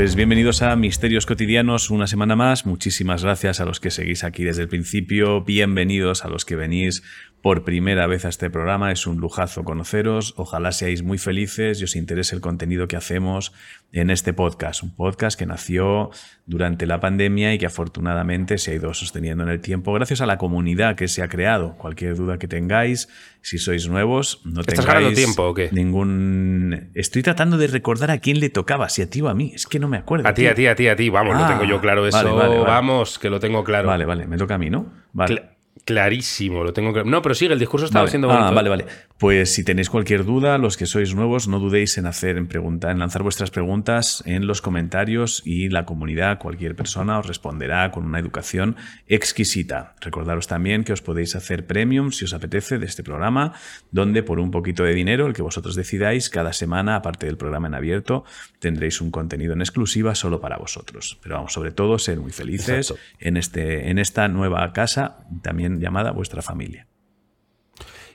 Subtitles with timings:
[0.00, 2.64] Pues bienvenidos a Misterios Cotidianos una semana más.
[2.64, 5.42] Muchísimas gracias a los que seguís aquí desde el principio.
[5.42, 7.02] Bienvenidos a los que venís
[7.42, 8.92] por primera vez a este programa.
[8.92, 10.32] Es un lujazo conoceros.
[10.38, 13.52] Ojalá seáis muy felices y os interese el contenido que hacemos
[13.92, 14.82] en este podcast.
[14.82, 16.08] Un podcast que nació
[16.50, 20.26] durante la pandemia y que afortunadamente se ha ido sosteniendo en el tiempo gracias a
[20.26, 21.76] la comunidad que se ha creado.
[21.78, 23.08] Cualquier duda que tengáis,
[23.40, 25.68] si sois nuevos, no ¿Estás tengáis tiempo o qué?
[25.70, 26.90] ningún...
[26.94, 29.52] Estoy tratando de recordar a quién le tocaba, si a ti o a mí.
[29.54, 30.26] Es que no me acuerdo.
[30.28, 31.08] A ti, a ti, a ti, a ti.
[31.08, 32.16] Vamos, Ah, lo tengo yo claro eso.
[32.16, 32.68] vale, vale, vale.
[32.70, 33.86] Vamos, que lo tengo claro.
[33.86, 34.92] Vale, vale, me toca a mí, ¿no?
[35.12, 35.59] Vale.
[35.84, 37.08] Clarísimo, lo tengo claro.
[37.08, 38.10] No, pero sigue, el discurso estaba Vale.
[38.10, 38.46] siendo bonito.
[38.46, 38.86] Ah, vale, vale.
[39.18, 42.92] Pues si tenéis cualquier duda, los que sois nuevos, no dudéis en hacer, en preguntar,
[42.92, 48.06] en lanzar vuestras preguntas en los comentarios y la comunidad, cualquier persona os responderá con
[48.06, 48.76] una educación
[49.08, 49.94] exquisita.
[50.00, 53.52] Recordaros también que os podéis hacer premium si os apetece de este programa,
[53.90, 57.68] donde por un poquito de dinero, el que vosotros decidáis, cada semana, aparte del programa
[57.68, 58.24] en abierto,
[58.58, 61.18] tendréis un contenido en exclusiva solo para vosotros.
[61.22, 63.02] Pero vamos, sobre todo, ser muy felices Exacto.
[63.18, 66.86] en, este, en esta nueva casa, también llamada vuestra familia.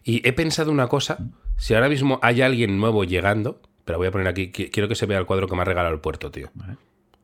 [0.04, 1.18] Y he pensado una cosa.
[1.58, 4.96] Si ahora mismo hay alguien nuevo llegando, pero voy a poner aquí, qui- quiero que
[4.96, 6.52] se vea el cuadro que me ha regalado el puerto, tío.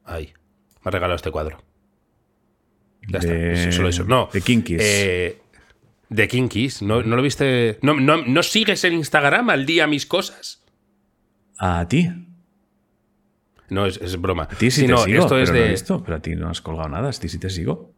[0.06, 0.34] Ahí.
[0.84, 1.62] Me ha regalado este cuadro.
[3.08, 3.70] Ya De- está.
[3.70, 4.04] es Solo eso.
[4.06, 4.30] No.
[4.32, 4.82] de Kinkies.
[4.84, 5.42] eh,
[6.10, 6.82] de Kinkies.
[6.82, 7.78] ¿No, no lo viste?
[7.82, 10.64] ¿No, no, ¿No sigues en Instagram al día mis cosas?
[11.60, 12.10] A ti.
[13.70, 14.44] No, es, es broma.
[14.44, 16.50] A ti sí, Sí, te sigo, esto es pero de, visto, pero a ti no
[16.50, 17.91] has colgado nada, a ti sí te sigo.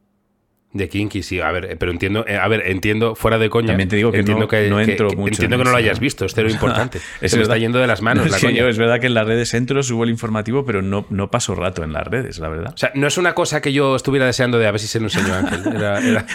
[0.73, 1.39] De Kinkies, sí.
[1.39, 3.67] A ver, eh, pero entiendo, eh, a ver, entiendo, fuera de coña.
[3.67, 5.99] También te digo que entiendo no- no entro mucho Entiendo en que no lo hayas
[5.99, 6.99] visto, esto es lo importante.
[7.21, 8.59] Es Se me está yendo de las manos No, la es, que coña.
[8.59, 11.55] yo- es verdad que en las redes entro, subo el informativo, pero no, no paso
[11.55, 12.73] rato en las redes, la verdad.
[12.73, 14.99] O sea, no es una cosa que yo estuviera deseando de a ver si se
[14.99, 15.61] lo enseñó Ángel.
[15.75, 16.25] Era, era-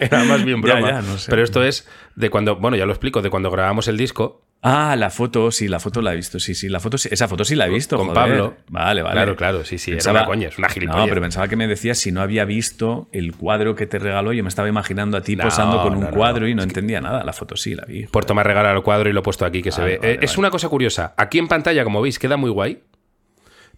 [0.00, 0.90] era más bien Ya, broma.
[0.90, 1.30] ya, no sé.
[1.30, 4.42] Pero esto es de cuando, bueno, ya lo explico, de cuando grabamos el disco.
[4.62, 7.28] Ah, la foto, sí, la foto la he visto, sí, sí, la foto, sí, esa
[7.28, 7.96] foto sí la he visto.
[7.96, 8.20] Con joder.
[8.22, 8.56] Pablo.
[8.68, 9.14] Vale, vale.
[9.14, 11.02] Claro, claro, sí, sí, era una coña, es una gilipollez.
[11.02, 14.32] No, pero pensaba que me decías si no había visto el cuadro que te regaló,
[14.32, 17.00] yo me estaba imaginando a ti No, posando con un no, cuadro y no entendía
[17.00, 17.22] nada.
[17.22, 18.06] La foto sí la vi.
[18.06, 19.98] Puerto me ha regalado el cuadro y lo he puesto aquí que se Vale, ve.
[19.98, 21.14] vale, Eh, es una cosa curiosa.
[21.16, 22.82] Aquí en pantalla, como veis, queda muy guay.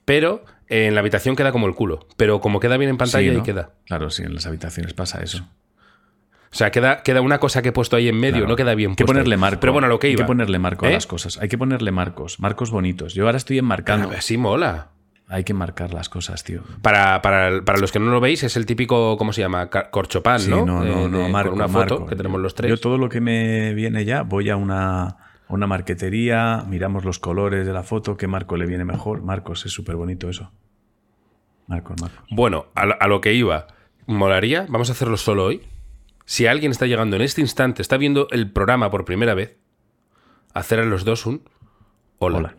[0.07, 2.07] Pero en la habitación queda como el culo.
[2.17, 3.73] Pero como queda bien en pantalla, Sí, queda.
[3.85, 5.47] Claro, sí, en las habitaciones pasa eso.
[6.51, 8.49] O sea, queda, queda una cosa que he puesto ahí en medio, Claro.
[8.49, 9.41] no queda bien Hay que ponerle ahí.
[9.41, 9.61] marco.
[9.61, 10.23] Pero bueno, lo que Hay iba.
[10.23, 10.95] que ponerle marco a ¿Eh?
[10.95, 11.37] las cosas.
[11.39, 13.13] Hay que ponerle marcos, marcos bonitos.
[13.15, 14.11] Yo ahora estoy enmarcando.
[14.11, 14.89] Así mola.
[15.31, 16.63] Hay que marcar las cosas, tío.
[16.81, 19.69] Para, para, para los que no lo veis, es el típico, ¿cómo se llama?
[19.69, 20.65] Corchopán, Sí, ¿no?
[20.65, 22.07] no, no, no, de- marco, con una foto marco.
[22.07, 22.71] que tenemos los tres.
[22.71, 25.17] Yo todo lo que me viene ya, voy a una, a
[25.49, 29.21] una marquetería, miramos los colores de la foto, qué marco le viene mejor.
[29.23, 30.51] Marcos, es súper bonito eso.
[31.67, 32.21] Marcos, Marcos.
[32.31, 33.67] Bueno, a, a lo que iba,
[34.07, 35.61] molaría, vamos a hacerlo solo hoy.
[36.29, 39.57] Si alguien está llegando en este instante, está viendo el programa por primera vez,
[40.53, 41.43] hacer a los dos un
[42.19, 42.37] hola.
[42.37, 42.57] Hola.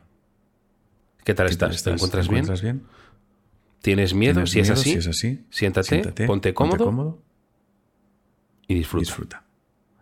[1.24, 1.84] ¿Qué tal ¿Qué tal estás?
[1.84, 2.44] ¿Te encuentras ¿Te bien?
[2.46, 2.84] encuentras bien?
[3.84, 4.44] ¿Tienes miedo?
[4.46, 7.22] ¿Tienes Si, es así, Si es así, siéntate, ponte cómodo
[8.68, 9.02] y disfruta.
[9.02, 9.44] disfruta.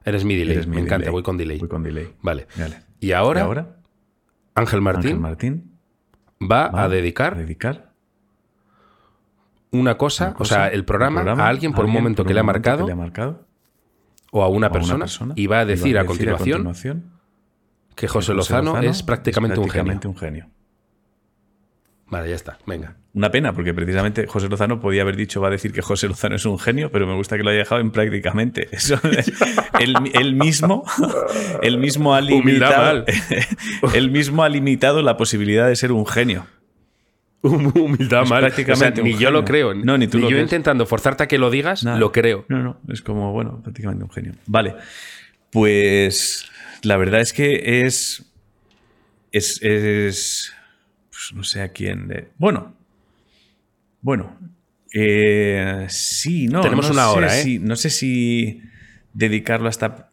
[0.05, 1.59] Eres mi delay, Eres mi me encanta, voy con delay.
[1.59, 2.13] Voy con delay.
[2.21, 2.47] Vale.
[3.01, 3.75] Y ahora, ¿Y ahora?
[4.55, 5.71] Ángel Martín Ángel Martín
[6.41, 7.91] va, va a dedicar a dedicar
[9.71, 12.27] una cosa, una o cosa, sea, el programa, el a alguien por un momento por
[12.27, 13.46] que le ha momento marcado que le ha marcado
[14.37, 15.05] o a una o persona,
[15.35, 17.11] y va a decir, a, continuación
[17.95, 19.99] que José, Lozano, es prácticamente, un genio.
[20.05, 20.49] un genio.
[22.09, 22.95] Vale, ya está, venga.
[23.13, 26.35] Una pena, porque precisamente José Lozano podía haber dicho, va a decir que José Lozano
[26.35, 28.69] es un genio, pero me gusta que lo haya dejado en prácticamente.
[28.71, 28.99] Eso,
[29.79, 30.85] él, él mismo,
[31.61, 33.03] él mismo ha limitado,
[33.93, 36.45] él mismo ha limitado la posibilidad de ser un genio.
[37.47, 38.41] Humildad Es mal.
[38.41, 39.73] prácticamente O sea, ni yo lo creo.
[39.73, 40.43] No, ni tú lo yo crees.
[40.43, 41.97] intentando forzarte a que lo digas, Nada.
[41.99, 42.45] lo creo.
[42.49, 44.33] No, no, es como, bueno, prácticamente un genio.
[44.45, 44.75] Vale,
[45.51, 46.49] pues
[46.83, 48.31] la verdad es que es,
[49.31, 50.53] es, es
[51.09, 52.75] pues, no sé a quién, de- bueno,
[54.01, 54.37] bueno,
[54.93, 56.61] eh, sí, no.
[56.61, 57.43] Tenemos no una hora, ¿eh?
[57.43, 58.61] si- no sé si
[59.13, 60.11] dedicarlo a esta,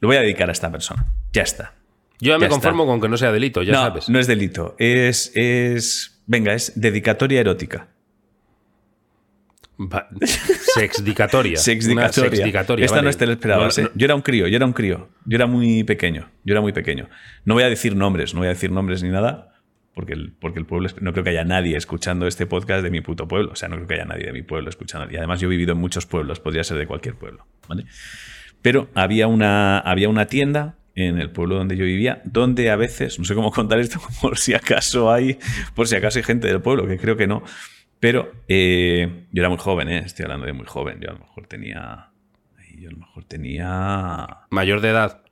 [0.00, 1.74] lo voy a dedicar a esta persona, ya está.
[2.20, 2.92] Yo ya me conformo está.
[2.92, 4.08] con que no sea delito, ya no, sabes.
[4.08, 7.88] no es delito, es, es, venga, es dedicatoria erótica.
[10.74, 11.56] Sexdicatoria.
[11.58, 12.30] Sexdicatoria.
[12.30, 13.10] sexdicatoria, Esta vale.
[13.10, 13.78] no te la esperabas.
[13.78, 13.90] No, ¿eh?
[13.94, 15.08] Yo era un crío, yo era un crío.
[15.24, 16.30] Yo era muy pequeño.
[16.44, 17.08] Yo era muy pequeño.
[17.44, 19.52] No voy a decir nombres, no voy a decir nombres ni nada,
[19.94, 22.90] porque el, porque el pueblo, es- no creo que haya nadie escuchando este podcast de
[22.90, 23.52] mi puto pueblo.
[23.52, 25.08] O sea, no creo que haya nadie de mi pueblo escuchando.
[25.12, 27.46] Y además yo he vivido en muchos pueblos, podría ser de cualquier pueblo.
[27.68, 27.84] ¿vale?
[28.62, 33.18] Pero había una, había una tienda en el pueblo donde yo vivía, donde a veces,
[33.18, 35.38] no sé cómo contar esto, por si acaso hay,
[35.74, 37.42] por si acaso hay gente del pueblo, que creo que no,
[38.00, 40.02] pero eh, yo era muy joven, ¿eh?
[40.04, 42.10] estoy hablando de muy joven, yo a lo mejor tenía,
[42.76, 45.22] yo a lo mejor tenía, Mayor de edad.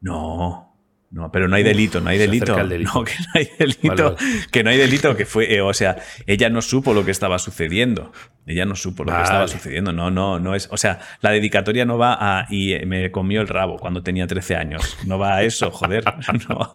[0.00, 0.75] no,
[1.10, 2.56] No, pero no hay delito, no hay delito.
[2.66, 2.92] delito.
[2.94, 4.14] No, que no hay delito.
[4.14, 7.10] Vale, Que no hay delito, que fue, eh, o sea, ella no supo lo que
[7.10, 8.12] estaba sucediendo.
[8.44, 9.92] Ella no supo lo que estaba sucediendo.
[9.92, 10.68] No, no, no es.
[10.70, 12.46] O sea, la dedicatoria no va a.
[12.48, 14.98] Y eh, me comió el rabo cuando tenía 13 años.
[15.04, 16.04] No va a eso, joder.
[16.48, 16.72] No,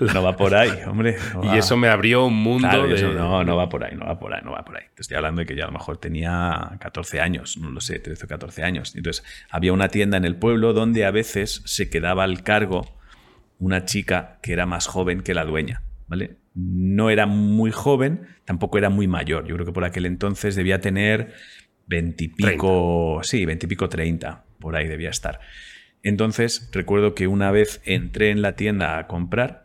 [0.00, 1.16] no va por ahí, hombre.
[1.34, 2.94] no Y eso me abrió un mundo Claro, de...
[2.94, 4.84] eso no, no va por ahí, no va por ahí, no va por ahí.
[4.94, 7.98] Te estoy hablando de que yo a lo mejor tenía 14 años, no lo sé,
[7.98, 8.94] 13 o 14 años.
[8.96, 13.01] Entonces, había una tienda en el pueblo donde a veces se quedaba al cargo
[13.62, 16.36] una chica que era más joven que la dueña, ¿vale?
[16.54, 19.46] No era muy joven, tampoco era muy mayor.
[19.46, 21.32] Yo creo que por aquel entonces debía tener
[21.86, 25.38] veintipico, sí, veintipico, treinta, por ahí debía estar.
[26.02, 29.64] Entonces, recuerdo que una vez entré en la tienda a comprar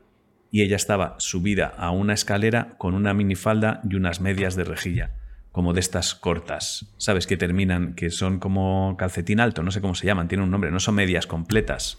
[0.51, 5.15] y ella estaba subida a una escalera con una minifalda y unas medias de rejilla,
[5.51, 7.25] como de estas cortas, ¿sabes?
[7.25, 10.69] Que terminan, que son como calcetín alto, no sé cómo se llaman, tienen un nombre,
[10.69, 11.97] no son medias completas.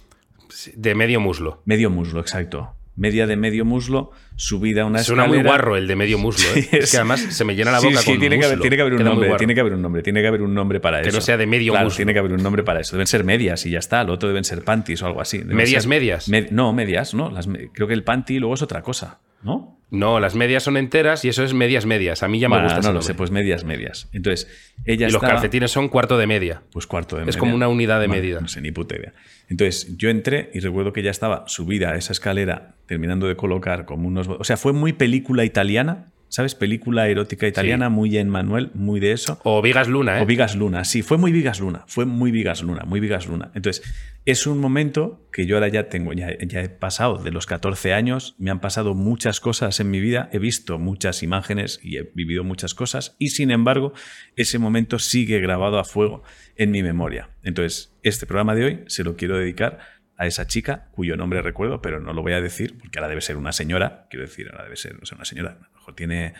[0.76, 1.62] De medio muslo.
[1.64, 2.74] Medio muslo, exacto.
[2.96, 5.42] Media de medio muslo, subida a una Suena escalera.
[5.44, 6.62] muy guarro el de medio muslo, ¿eh?
[6.62, 8.44] Sí, es es- que además se me llena la Sí, boca sí, con tiene que,
[8.44, 10.42] haber, tiene que haber un Queda nombre, tiene que haber un nombre, tiene que haber
[10.42, 11.18] un nombre para Que eso.
[11.18, 11.96] no sea de medio Claro, muslo.
[11.96, 12.96] Tiene que haber un nombre para eso.
[12.96, 14.02] Deben ser medias y ya está.
[14.02, 15.38] Lo otro deben ser panties o algo así.
[15.38, 16.28] Deben ¿Medias, ser- medias?
[16.28, 17.30] med- no, medias, no.
[17.30, 19.77] Las creo que el panty luego es otra cosa, ¿no?
[19.90, 22.22] No, las medias son enteras y eso es medias medias.
[22.22, 24.08] A mí ya me Bueno, gusta no ese lo sé, pues medias, medias.
[24.12, 24.46] Entonces,
[24.84, 26.62] ella Y los calcetines son cuarto de media.
[26.72, 27.38] Pues cuarto de Es media.
[27.40, 28.40] como una unidad de Bueno, medida.
[28.40, 29.14] No sé, ni puta idea.
[29.48, 33.86] Entonces, yo entré y recuerdo que ya estaba subida a esa escalera, terminando de colocar
[33.86, 34.28] como unos.
[34.28, 36.54] O sea, fue muy película italiana, ¿sabes?
[36.54, 39.40] Película erótica italiana, muy en Manuel, muy de eso.
[39.44, 40.22] O Vigas Luna, ¿eh?
[40.22, 43.50] O Vigas Luna, sí, fue muy Vigas Luna, fue muy Vigas Luna, muy Vigas Luna.
[43.54, 43.82] Entonces,
[44.24, 47.94] es un momento que yo ahora ya tengo, ya, ya he pasado de los 14
[47.94, 52.10] años, me han pasado muchas cosas en mi vida, he visto muchas imágenes y he
[52.14, 53.94] vivido muchas cosas, y sin embargo,
[54.36, 56.22] ese momento sigue grabado a fuego
[56.56, 57.30] en mi memoria.
[57.42, 59.78] Entonces, este programa de hoy se lo quiero dedicar
[60.18, 63.20] a esa chica cuyo nombre recuerdo, pero no lo voy a decir porque ahora debe
[63.20, 65.58] ser una señora, quiero decir, ahora debe ser, no sé, una señora,
[65.88, 66.34] mejor tiene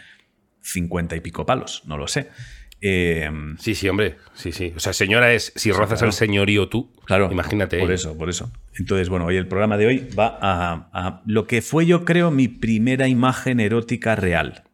[0.63, 2.29] 50 y pico palos, no lo sé.
[2.81, 3.29] Eh,
[3.59, 4.17] Sí, sí, hombre.
[4.35, 4.73] Sí, sí.
[4.77, 6.07] O sea, señora es, si rozas claro.
[6.07, 7.79] al señorío tú, Claro, imagínate.
[7.79, 7.95] Por ella.
[7.95, 8.53] eso, por eso.
[8.79, 12.31] Entonces, bueno, hoy el programa de hoy va a, a lo que fue, yo creo,
[12.31, 14.65] mi primera imagen erótica real.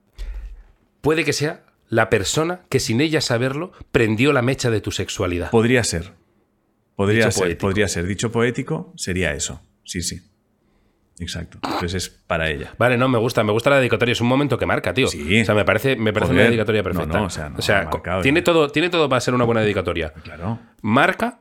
[1.01, 5.51] Puede que sea la persona que sin ella saberlo prendió la mecha de tu sexualidad.
[5.51, 6.13] Podría ser.
[6.97, 7.61] Podría Dicho ser, poético.
[7.67, 8.07] podría ser.
[8.07, 9.63] Dicho poético, sería eso.
[9.85, 10.21] Sí, sí.
[11.19, 11.59] Exacto.
[11.63, 12.75] Entonces es para ella.
[12.77, 14.13] Vale, no, me gusta, me gusta la dedicatoria.
[14.13, 15.07] Es un momento que marca, tío.
[15.07, 15.41] Sí.
[15.41, 16.41] O sea, me parece, me parece Joder.
[16.43, 17.19] una dedicatoria No, perfecta.
[17.19, 17.49] no, o sea,
[17.85, 18.45] no, co- marcado, tiene, ya.
[18.45, 20.13] todo, tiene todo para ser una buena dedicatoria.
[20.25, 20.59] Claro.
[20.83, 21.41] Marca,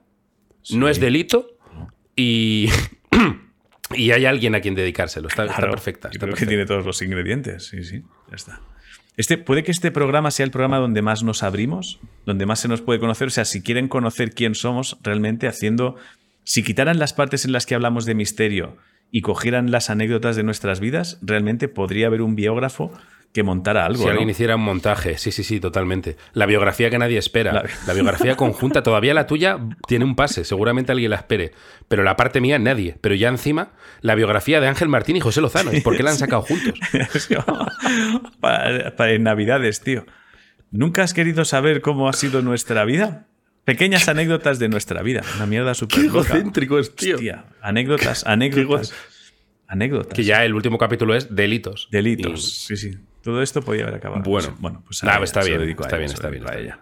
[0.71, 1.57] no es delito
[2.15, 2.69] y.
[3.95, 5.27] y hay alguien a quien dedicárselo.
[5.27, 6.09] Está, está perfecta.
[6.09, 7.65] Yo está creo que tiene todos los ingredientes.
[7.67, 8.03] Sí, sí.
[8.29, 8.61] Ya está.
[9.17, 12.67] Este, puede que este programa sea el programa donde más nos abrimos, donde más se
[12.67, 13.27] nos puede conocer.
[13.27, 15.95] O sea, si quieren conocer quién somos realmente haciendo.
[16.45, 18.77] Si quitaran las partes en las que hablamos de misterio
[19.15, 22.91] y cogieran las anécdotas de nuestras vidas, realmente podría haber un biógrafo
[23.31, 23.99] que montara algo.
[23.99, 24.09] Si ¿no?
[24.11, 26.17] alguien hiciera un montaje, sí, sí, sí, totalmente.
[26.33, 27.51] La biografía que nadie espera.
[27.53, 31.51] La- La, biografía conjunta, todavía la tuya tiene un pase, seguramente alguien la espere.
[31.87, 32.97] Pero la parte mía, nadie.
[33.01, 35.71] Pero ya encima, la biografía de Ángel Martín y José Lozano.
[35.73, 36.73] ¿Y por qué la han sacado juntos?
[38.39, 40.05] para, para en Navidades, tío.
[40.71, 43.27] ¿Nunca has querido saber cómo ha sido nuestra vida?
[43.65, 45.21] Pequeñas anécdotas de nuestra vida.
[45.37, 46.37] Una mierda súper loca.
[46.37, 48.93] es, Hostia, anécdotas, anécdotas.
[49.67, 50.13] Anécdotas.
[50.13, 51.87] Que ya el último capítulo es delitos.
[51.91, 52.69] Delitos.
[52.69, 52.97] Y- Sí, sí.
[53.21, 54.21] Todo esto podía haber acabado.
[54.23, 54.55] Bueno.
[54.59, 56.57] Bueno pues a Nah, ella, está bien, dedico a está ella, bien, está bien, está
[56.59, 56.79] ella.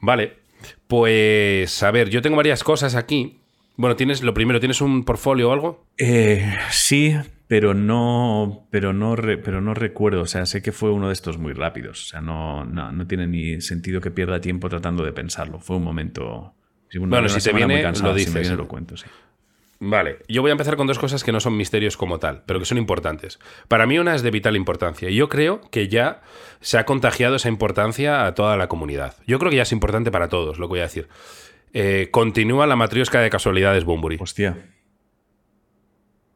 [0.00, 0.38] Vale.
[0.86, 3.40] Pues, a ver, yo tengo varias cosas aquí.
[3.76, 5.86] Bueno, tienes, lo primero, ¿tienes un portfolio o algo?
[5.98, 7.14] Eh, sí,
[7.54, 10.22] pero no, pero no, pero no recuerdo.
[10.22, 12.02] O sea, sé que fue uno de estos muy rápidos.
[12.02, 15.60] O sea, no, no, no tiene ni sentido que pierda tiempo tratando de pensarlo.
[15.60, 16.52] Fue un momento.
[16.96, 18.10] una- Bueno, una si te viene, cansada.
[18.12, 18.40] lo Si me dices.
[18.42, 19.06] viene, lo cuento, sí.
[19.78, 22.58] Vale, yo voy a empezar con dos cosas que no son misterios como tal, pero
[22.58, 23.38] que son importantes.
[23.68, 26.22] Para mí una es de vital importancia y yo creo que ya
[26.60, 29.14] se ha contagiado esa importancia a toda la comunidad.
[29.28, 31.06] Yo creo que ya es importante para todos, lo que voy a decir.
[31.72, 34.16] Eh, continúa la matriosca de casualidades Bumburi.
[34.20, 34.56] Hostia.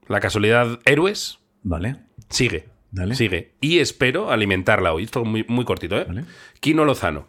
[0.09, 1.97] La casualidad héroes Vale.
[2.29, 2.67] sigue.
[2.91, 3.15] Dale.
[3.15, 3.53] Sigue.
[3.61, 5.05] Y espero alimentarla hoy.
[5.05, 6.05] Esto muy, muy cortito, ¿eh?
[6.09, 6.25] Vale.
[6.61, 7.27] Quino Lozano.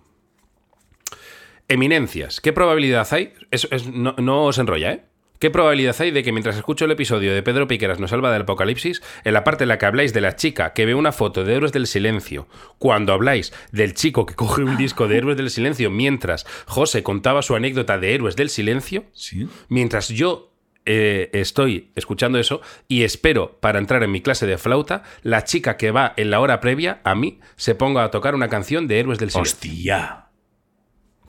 [1.67, 2.39] Eminencias.
[2.41, 3.33] ¿Qué probabilidad hay?
[3.51, 5.03] Es- es- no, no os enrolla, ¿eh?
[5.37, 8.41] ¿Qué probabilidad hay de que mientras escucho el episodio de Pedro Piqueras nos salva del
[8.41, 11.45] apocalipsis, en la parte en la que habláis de la chica que ve una foto
[11.45, 15.49] de Héroes del Silencio, cuando habláis del chico que coge un disco de Héroes del
[15.49, 19.47] Silencio mientras José contaba su anécdota de Héroes del Silencio, Sí.
[19.69, 20.51] mientras yo
[20.85, 25.77] eh, estoy escuchando eso y espero para entrar en mi clase de flauta, la chica
[25.77, 28.99] que va en la hora previa a mí se ponga a tocar una canción de
[28.99, 29.53] Héroes del Silencio.
[29.53, 30.25] Hostia.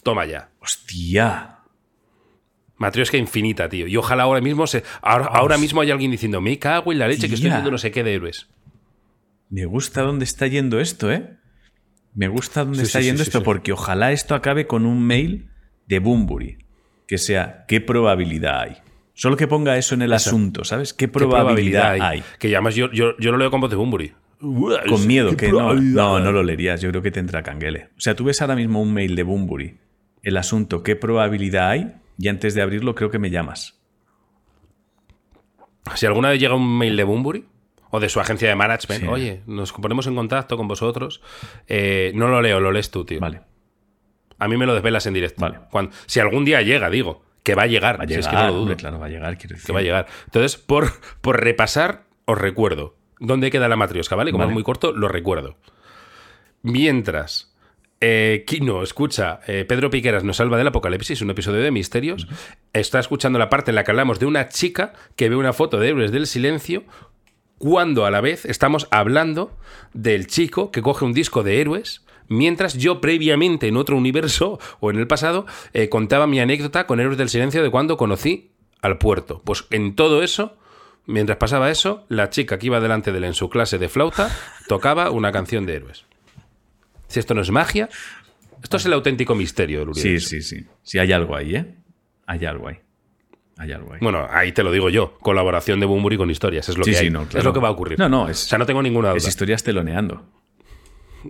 [0.03, 0.51] Toma ya.
[0.61, 1.59] Hostia.
[2.77, 3.87] Matrioska infinita, tío.
[3.87, 7.09] Y ojalá ahora mismo se, ahora, ahora mismo hay alguien diciendo, me cago en la
[7.09, 8.49] leche que estoy viendo no sé qué de héroes.
[9.51, 11.37] Me gusta dónde está yendo esto, ¿eh?
[12.15, 15.03] Me gusta dónde Sí, está sí, yendo sí, esto porque ojalá esto acabe con un
[15.03, 15.51] mail
[15.87, 16.59] de Bumburi.
[17.07, 18.77] Que sea, ¿qué probabilidad hay?
[19.15, 20.95] Solo que ponga eso en el asunto, ¿sabes?
[20.95, 22.23] ¿Qué ¿Qué probabilidad, hay?
[22.39, 24.13] Que además yo, yo, yo lo leo con voz de Bumburi.
[24.41, 26.81] Con miedo, ¿Qué que no, no, no lo leerías.
[26.81, 27.91] Yo creo que te entra canguele.
[27.99, 29.77] O sea, tú ves ahora mismo un mail de Bumburi,
[30.23, 31.93] el asunto, ¿qué probabilidad hay?
[32.19, 33.79] Y antes de abrirlo, creo que me llamas.
[35.97, 37.45] Si alguna vez llega un mail de Bumburi
[37.91, 39.09] o de su agencia de management, Sí.
[39.09, 41.21] oye, nos ponemos en contacto con vosotros,
[41.67, 43.19] eh, no lo leo, lo lees tú, tío.
[43.21, 43.41] Vale.
[44.39, 45.41] A mí me lo desvelas en directo.
[45.43, 45.59] Vale.
[45.71, 47.99] Cuando- si algún día llega, digo, que va a llegar.
[47.99, 48.77] Va a si llegar, es que no lo dudo.
[48.77, 49.67] claro, va a llegar, quiero decir.
[49.67, 50.07] que va a llegar.
[50.27, 52.97] Entonces, por, por repasar, os recuerdo.
[53.19, 54.17] ¿Dónde queda la matriosca?
[54.17, 54.33] ¿Vale?
[54.33, 54.53] Como Vale.
[54.53, 55.57] es muy corto, lo recuerdo.
[56.63, 57.55] Mientras
[58.01, 62.27] eh, Kino escucha eh, Pedro Piqueras nos salva del apocalipsis, un episodio de misterios,
[62.73, 65.79] está escuchando la parte en la que hablamos de una chica que ve una foto
[65.79, 66.85] de héroes del silencio
[67.59, 69.55] cuando a la vez estamos hablando
[69.93, 74.91] del chico que coge un disco de héroes, mientras yo previamente en otro universo o
[74.91, 75.45] en el pasado
[75.75, 79.43] eh, contaba mi anécdota con héroes del silencio de cuando conocí al puerto.
[79.45, 80.57] Pues en todo eso,
[81.05, 84.31] mientras pasaba eso, la chica que iba delante de él en su clase de flauta
[84.69, 86.07] tocaba una canción de héroes.
[87.09, 87.89] Si esto no es magia,
[88.63, 90.29] esto es el auténtico misterio del Sí, universo.
[90.29, 90.65] sí, sí.
[90.83, 91.75] Sí, hay algo ahí, ¿eh?
[92.27, 92.77] Hay algo ahí.
[93.59, 93.99] Hay algo ahí.
[94.01, 96.97] Bueno, ahí te lo digo yo, colaboración de Bumburi con historias, es lo Sí, que
[96.97, 97.99] sí, no, Es lo que va a ocurrir.
[97.99, 99.19] No, no, es- o sea, no tengo ninguna duda.
[99.19, 100.25] es historias teloneando.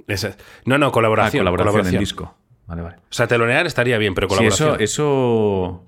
[0.06, 1.40] Esa- No, no, Ah, colaboración.
[1.42, 1.94] colaboración, colaboración.
[1.97, 2.37] en disco.
[2.66, 2.97] Vale, vale.
[2.97, 4.80] O sea, telonear estaría bien, pero Sí, colaboración.
[4.80, 5.85] eso, eso.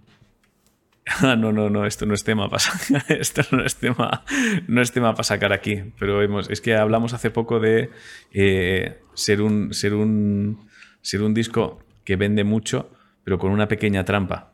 [1.22, 4.24] Ah, no, no, no, esto no es tema para sacar, esto no es tema,
[4.68, 5.82] no es tema para sacar aquí.
[5.98, 7.90] Pero hemos, es que hablamos hace poco de
[8.32, 10.68] eh, ser un, ser un,
[11.00, 12.90] ser un disco que vende mucho,
[13.24, 14.51] pero con una pequeña trampa.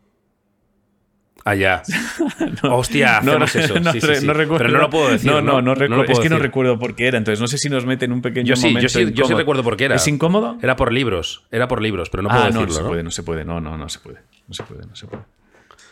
[1.44, 1.82] Ah, ya.
[2.62, 3.80] Hostia, No, no, eso.
[3.80, 4.26] no Sí, sí, sí.
[4.26, 4.66] no recuerdo.
[4.66, 5.30] Pero no lo puedo decir.
[5.30, 7.18] No, no, no, puedo es que no recuerdo por qué era.
[7.18, 9.34] Entonces, no sé si nos meten un pequeño Yo sí, yo momento sí, yo sí
[9.34, 9.94] recuerdo por qué era.
[9.96, 10.58] ¿Es incómodo?
[10.62, 11.46] Era por libros.
[11.50, 12.88] Era por libros, pero no puedo ah, no, decirlo, no se ¿no?
[12.88, 13.44] puede, no se puede.
[13.44, 14.18] No, no, no se puede.
[14.46, 15.22] No se puede, no se puede.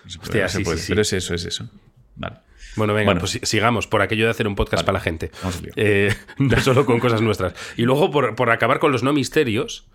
[0.05, 0.81] No se puede, Hostia, no se puede.
[0.89, 1.69] Pero es eso, es eso.
[2.17, 2.37] Vale.
[2.77, 3.21] Bueno, venga, Bueno.
[3.21, 5.31] pues si- sigamos por aquello de hacer un podcast para la gente.
[5.77, 7.55] Eh, no solo con cosas nuestras.
[7.77, 9.89] Y luego, por, por acabar con los no misterios,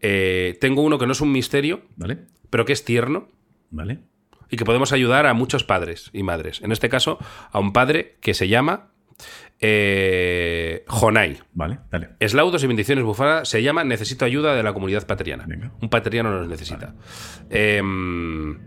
[0.00, 2.18] eh, tengo uno que no es un misterio, ¿Vale?
[2.50, 3.28] pero que es tierno
[3.70, 4.00] ¿Vale?
[4.52, 6.60] Y que podemos ayudar a muchos padres y madres.
[6.62, 7.18] En este caso,
[7.50, 8.90] a un padre que se llama
[9.60, 11.38] eh, Jonai.
[11.54, 12.10] Vale, dale.
[12.20, 15.46] Eslaudos y bendiciones bufada se llama Necesito ayuda de la comunidad pateriana.
[15.48, 15.72] Venga.
[15.80, 16.94] Un pateriano nos necesita.
[17.48, 18.58] Em,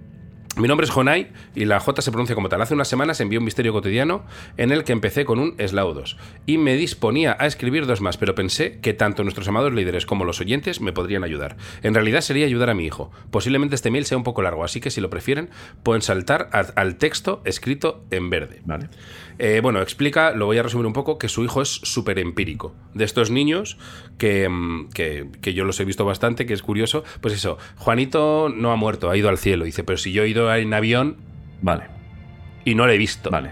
[0.57, 2.61] mi nombre es Jonai y la J se pronuncia como tal.
[2.61, 4.23] Hace unas semanas envié un misterio cotidiano
[4.55, 8.35] en el que empecé con un eslaudos y me disponía a escribir dos más, pero
[8.35, 11.57] pensé que tanto nuestros amados líderes como los oyentes me podrían ayudar.
[11.83, 13.11] En realidad sería ayudar a mi hijo.
[13.31, 15.49] Posiblemente este mail sea un poco largo, así que si lo prefieren
[15.83, 18.61] pueden saltar al texto escrito en verde.
[18.63, 18.89] Vale.
[19.37, 22.73] Eh, bueno, explica, lo voy a resumir un poco, que su hijo es súper empírico.
[22.93, 23.77] De estos niños
[24.17, 28.47] que, mm, que, que yo los he visto bastante, que es curioso, pues eso, Juanito
[28.49, 29.65] no ha muerto, ha ido al cielo.
[29.65, 31.17] Dice, pero si yo he ido en avión
[31.61, 31.85] Vale.
[32.63, 33.29] y no le he visto.
[33.29, 33.49] Vale.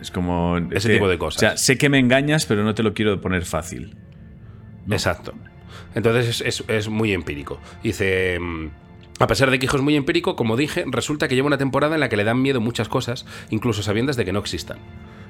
[0.00, 0.58] Es como.
[0.70, 1.36] Ese tipo de cosas.
[1.36, 3.96] O sea, sé que me engañas, pero no te lo quiero poner fácil.
[4.90, 5.32] Exacto.
[5.94, 7.58] Entonces es, es- es muy empírico.
[7.82, 8.38] Dice.
[8.40, 8.66] mm,
[9.18, 11.94] A pesar de que hijo es muy empírico, como dije, resulta que lleva una temporada
[11.94, 14.78] en la que le dan miedo muchas cosas, incluso sabiendas de que no existan.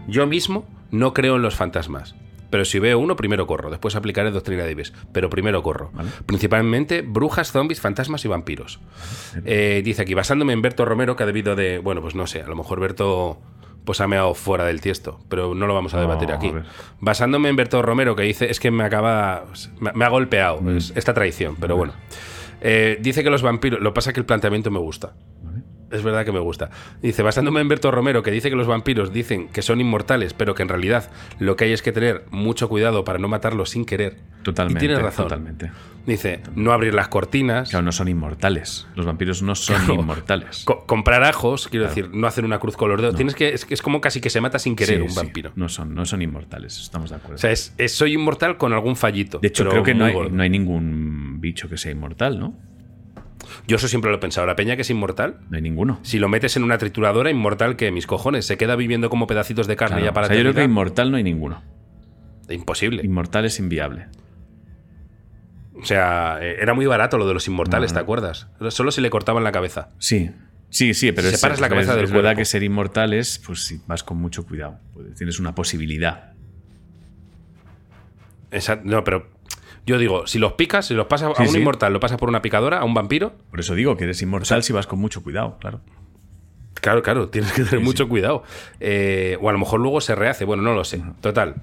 [0.07, 2.15] Yo mismo no creo en los fantasmas.
[2.49, 3.71] Pero si veo uno, primero corro.
[3.71, 4.93] Después aplicaré doctrina de Ives.
[5.13, 5.91] Pero primero corro.
[5.93, 6.11] Vale.
[6.27, 8.79] Principalmente brujas, zombies, fantasmas y vampiros.
[9.45, 11.79] Eh, dice aquí, basándome en Berto Romero, que ha debido de.
[11.79, 13.41] Bueno, pues no sé, a lo mejor Berto
[13.85, 16.49] pues ha meado fuera del tiesto, pero no lo vamos a debatir No, aquí.
[16.49, 16.65] a.
[17.01, 19.45] Basándome en Berto Romero, que dice, es que me acaba.
[19.81, 20.77] Me, me ha golpeado Mm.
[20.77, 21.95] es- esta traición, pero bueno.
[22.61, 23.81] Eh, dice que los vampiros.
[23.81, 25.15] Lo pasa que el planteamiento me gusta.
[25.91, 26.71] Es verdad que me gusta.
[27.01, 30.55] Dice, basándome en Berto Romero, que dice que los vampiros dicen que son inmortales, pero
[30.55, 33.85] que en realidad lo que hay es que tener mucho cuidado para no matarlos sin
[33.85, 34.17] querer.
[34.43, 34.85] Totalmente.
[34.85, 35.27] Y tiene razón.
[35.27, 35.71] Totalmente.
[36.05, 37.71] Dice, no abrir las cortinas.
[37.71, 38.87] Claro, no son inmortales.
[38.95, 39.95] Los vampiros no son Claro.
[40.01, 40.63] inmortales.
[40.65, 43.17] Co- comprar ajos, quiero decir, no hacer una cruz con los dedos.
[43.17, 45.17] Tienes que, es, es como casi que se mata sin querer Sí, un sí.
[45.17, 45.51] vampiro.
[45.57, 47.35] No son, no son inmortales, estamos de acuerdo.
[47.37, 49.39] O sea, es, es- soy inmortal con algún fallito.
[49.41, 52.55] de hecho, creo que no hay, no hay ningún bicho que sea inmortal, ¿no?
[53.67, 54.47] Yo eso siempre lo he pensado.
[54.47, 55.99] La peña que es inmortal, No hay ninguno.
[56.03, 59.67] si lo metes en una trituradora, inmortal que mis cojones, se queda viviendo como pedacitos
[59.67, 60.05] de carne Claro.
[60.07, 61.63] ya para O sea, yo creo que inmortal no hay ninguno.
[62.49, 63.03] Imposible.
[63.05, 64.07] Inmortal es inviable.
[65.75, 68.49] O sea, eh, era muy barato lo de los inmortales, No, ¿te acuerdas?
[68.71, 69.91] Solo si le cortaban la cabeza.
[69.99, 70.31] Sí,
[70.71, 73.41] sí, sí, pero es, Separas la cabeza es- del es verdad que ser inmortal es,
[73.45, 74.79] pues vas con mucho cuidado.
[74.95, 76.33] Pues Tienes una posibilidad.
[78.51, 79.29] Esa- no, pero
[79.87, 81.59] yo digo, si los picas, si los pasas Sí, a un sí.
[81.59, 84.63] inmortal, lo pasas por una picadora, a un vampiro, Por eso digo que eres inmortal
[84.63, 85.81] si vas con mucho cuidado, claro.
[86.75, 88.43] Claro, claro, tienes que tener mucho cuidado.
[88.81, 91.03] Eh, o a lo mejor luego se rehace, bueno, no lo sé.
[91.21, 91.55] Total.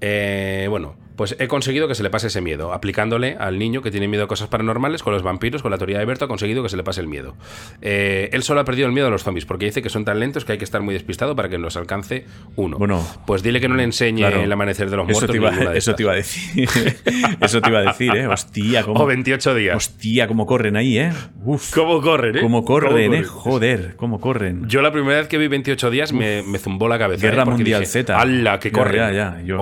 [0.00, 3.92] Eh, bueno, pues he conseguido que se le pase ese miedo, aplicándole al niño que
[3.92, 6.64] tiene miedo a cosas paranormales, con los vampiros, con la teoría de Berto, ha conseguido
[6.64, 7.36] que se le pase el miedo.
[7.80, 10.18] Eh, él solo ha perdido el miedo a los zombies, porque dice que son tan
[10.18, 12.26] lentos que hay que estar muy despistado para que nos alcance
[12.56, 12.76] uno.
[12.76, 14.42] Bueno, pues dile que no le enseñe claro.
[14.42, 15.30] el amanecer de los muertos.
[15.30, 16.68] te, iba, de eso te iba a decir.
[17.40, 18.26] eso te iba a decir, ¿eh?
[18.26, 19.76] Hostia, cómo, O 28 días.
[19.76, 21.12] hostia, cómo corren ahí, ¿eh?
[21.44, 22.40] Uf, ¿Cómo corren, eh?
[22.40, 23.22] cómo corren, ¿Cómo ¿eh?
[23.22, 24.68] Joder, cómo corren.
[24.68, 27.22] Yo la primera vez que vi 28 días me, me zumbó la cabeza.
[27.22, 27.46] Guerra ¿eh?
[27.46, 28.18] Mundial dije, Z.
[28.18, 28.96] ¡Hala, que Ya, corre!
[28.96, 29.40] Ya, ya.
[29.44, 29.58] Yo,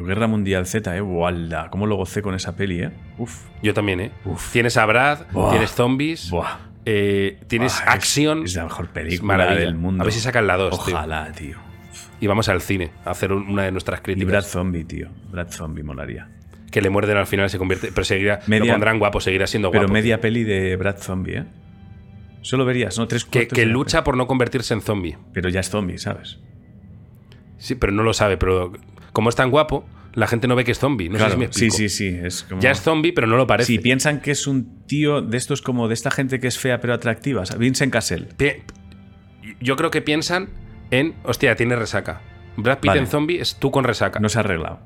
[0.00, 1.00] yo Guerra Mundial Z, ¿eh?
[1.02, 2.90] Walda, cómo lo gocé con esa peli, ¿eh?
[3.18, 3.44] Uf.
[3.62, 4.10] Yo también, ¿eh?
[4.24, 4.52] Uf.
[4.52, 5.50] Tienes a Brad, Buah.
[5.50, 6.58] tienes zombies, Buah.
[6.86, 8.42] eh, tienes Buah, es- acción.
[8.44, 10.02] Es, la mejor Es película del mundo.
[10.02, 10.94] A ver si sacan la 2, tío.
[10.96, 11.58] Ojalá, tío.
[12.20, 14.30] Y vamos al cine a hacer un- una de nuestras Y críticas.
[14.30, 15.08] Brad Zombie, tío.
[15.30, 16.28] Brad Zombie molaría.
[16.70, 17.90] Que le muerden al final se convierte.
[17.92, 18.40] Pero seguirá.
[18.46, 19.92] Media- lo pondrán guapo, seguirá siendo Pero guapo.
[19.94, 21.44] media peli de Brad Zombie, ¿eh?
[22.42, 23.06] Solo verías, ¿no?
[23.08, 25.18] Tres que que lucha por no convertirse en zombie.
[25.34, 26.38] Pero ya es zombie, ¿sabes?
[27.58, 28.36] Sí, pero no lo sabe.
[28.38, 28.72] Pero
[29.12, 31.08] como es tan guapo, la gente no ve que es zombie.
[31.08, 31.76] No sé claro, si me sí, explico.
[31.76, 32.18] sí, sí.
[32.22, 32.60] Es como...
[32.60, 33.66] Ya es zombie, pero no lo parece.
[33.68, 36.80] Si piensan que es un tío de estos como de esta gente que es fea
[36.80, 37.44] pero atractiva.
[37.58, 38.28] Vincent Cassell.
[39.60, 40.48] Yo creo que piensan
[40.90, 41.14] en.
[41.24, 42.20] Hostia, tiene resaca.
[42.56, 43.00] Brad Pitt Vale.
[43.00, 44.18] en zombie es tú con resaca.
[44.20, 44.80] No se ha arreglado.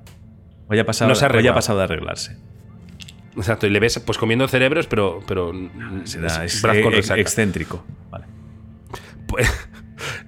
[0.68, 1.54] Hoy ha pasado, No se ha hoy ha arreglado.
[1.56, 2.36] pasado de arreglarse.
[3.36, 5.20] Exacto, y le ves pues comiendo cerebros, pero.
[5.26, 5.52] pero
[6.04, 7.20] Será es es, Brad con resaca.
[7.20, 7.84] excéntrico.
[8.10, 8.26] Vale.
[9.26, 9.50] Pues-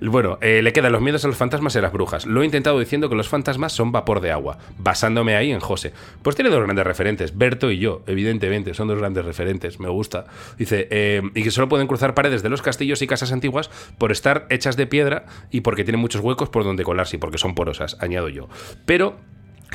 [0.00, 2.26] Bueno, eh, le quedan los miedos a los fantasmas y a las brujas.
[2.26, 5.92] Lo he intentado diciendo que los fantasmas son vapor de agua, basándome ahí en José.
[6.22, 10.26] Pues tiene dos grandes referentes, Berto y yo, evidentemente, son dos grandes referentes, me gusta.
[10.58, 14.12] Dice, eh, y que solo pueden cruzar paredes de los castillos y casas antiguas por
[14.12, 17.54] estar hechas de piedra y porque tienen muchos huecos por donde colarse y porque son
[17.54, 18.48] porosas, añado yo.
[18.84, 19.16] Pero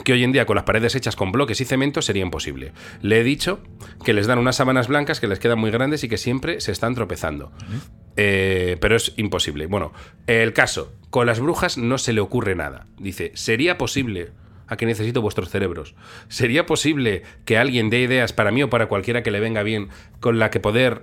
[0.04, 2.72] que hoy en día con las paredes hechas con bloques y cemento sería imposible.
[3.02, 3.60] Le he dicho
[4.04, 6.72] que les dan unas sábanas blancas que les quedan muy grandes y que siempre se
[6.72, 7.52] están tropezando.
[8.18, 9.68] Eh, pero es imposible.
[9.68, 9.94] Bueno,
[10.28, 12.88] el caso, con las brujas no se le ocurre nada.
[13.00, 14.32] Dice, ¿sería posible...
[14.68, 15.96] A que necesito vuestros cerebros.
[16.30, 19.90] ¿Sería posible que alguien dé ideas para mí o para cualquiera que le venga bien
[20.22, 21.02] con la que poder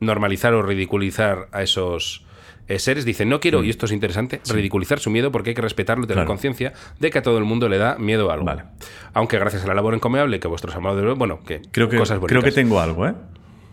[0.00, 2.24] normalizar o ridiculizar a esos
[2.68, 3.04] eh, seres?
[3.04, 6.06] Dice, no quiero, y esto es interesante, ridiculizar su miedo porque hay que respetarlo y
[6.06, 6.28] tener Claro.
[6.28, 8.46] conciencia de que a todo el mundo le da miedo a algo.
[8.46, 8.62] Vale.
[9.12, 11.18] Aunque gracias a la labor encomiable que vuestros amados...
[11.18, 13.12] Bueno, que Creo que, cosas creo que tengo algo, ¿eh?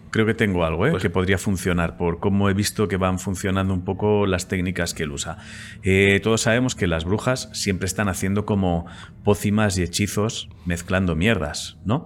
[0.09, 0.91] Creo que tengo algo, ¿eh?
[0.91, 4.93] Pues- que podría funcionar por cómo he visto que van funcionando un poco las técnicas
[4.93, 5.37] que él usa.
[5.83, 8.85] Eh, todos sabemos que las brujas siempre están haciendo como
[9.23, 12.03] pócimas y hechizos mezclando mierdas, ¿no?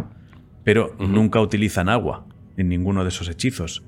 [0.63, 2.25] Pero nunca utilizan agua
[2.57, 3.83] en ninguno de esos hechizos.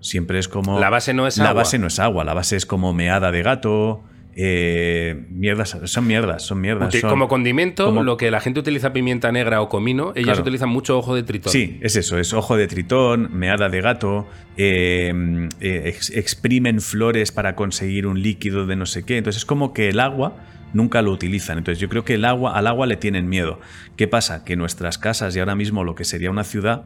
[0.00, 0.78] Siempre es como...
[0.78, 1.62] La base no es La agua.
[1.62, 4.04] base no es agua, la base es como meada de gato,
[4.40, 6.94] eh, mierdas, son mierdas, son mierdas.
[6.94, 10.42] Son- como condimento, como- lo que la gente utiliza pimienta negra o comino, ellas Claro.
[10.42, 11.50] utilizan mucho ojo de tritón.
[11.52, 15.12] Sí, es eso, es ojo de tritón, meada de gato, eh,
[15.60, 19.16] eh, ex- exprimen flores para conseguir un líquido de no sé qué.
[19.18, 20.36] Entonces es como que el agua
[20.72, 21.58] nunca lo utilizan.
[21.58, 23.58] Entonces yo creo que el agua, al agua le tienen miedo.
[23.96, 24.44] ¿Qué pasa?
[24.44, 26.84] Que nuestras casas y ahora mismo lo que sería una ciudad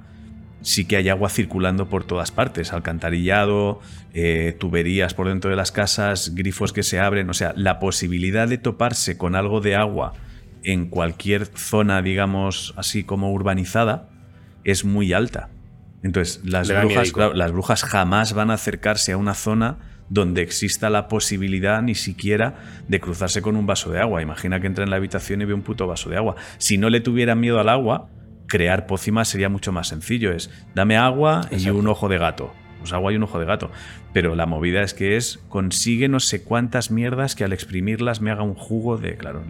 [0.63, 3.81] sí que hay agua circulando por todas partes, alcantarillado,
[4.15, 8.49] eh, tuberías por dentro de las casas, grifos que se abren, o sea, la posibilidad
[8.49, 10.15] de toparse con algo de agua
[10.65, 14.09] en cualquier zona, digamos, así como urbanizada,
[14.65, 15.51] es muy alta.
[16.03, 20.91] Entonces, las brujas, claro, las brujas jamás van a acercarse a una zona donde exista
[20.91, 24.21] la posibilidad ni siquiera de cruzarse con un vaso de agua.
[24.21, 26.37] Imagina que entra en la habitación y ve un puto vaso de agua.
[26.59, 28.09] Si no le tuvieran miedo al agua,
[28.53, 30.31] crear pócimas sería mucho más sencillo.
[30.31, 32.53] Es dame agua y un ojo de gato.
[32.81, 33.71] Pues agua y un ojo de gato.
[34.13, 38.31] Pero la movida es que es consigue no sé cuántas mierdas que al exprimirlas me
[38.31, 39.17] haga un jugo de.
[39.17, 39.43] Claro,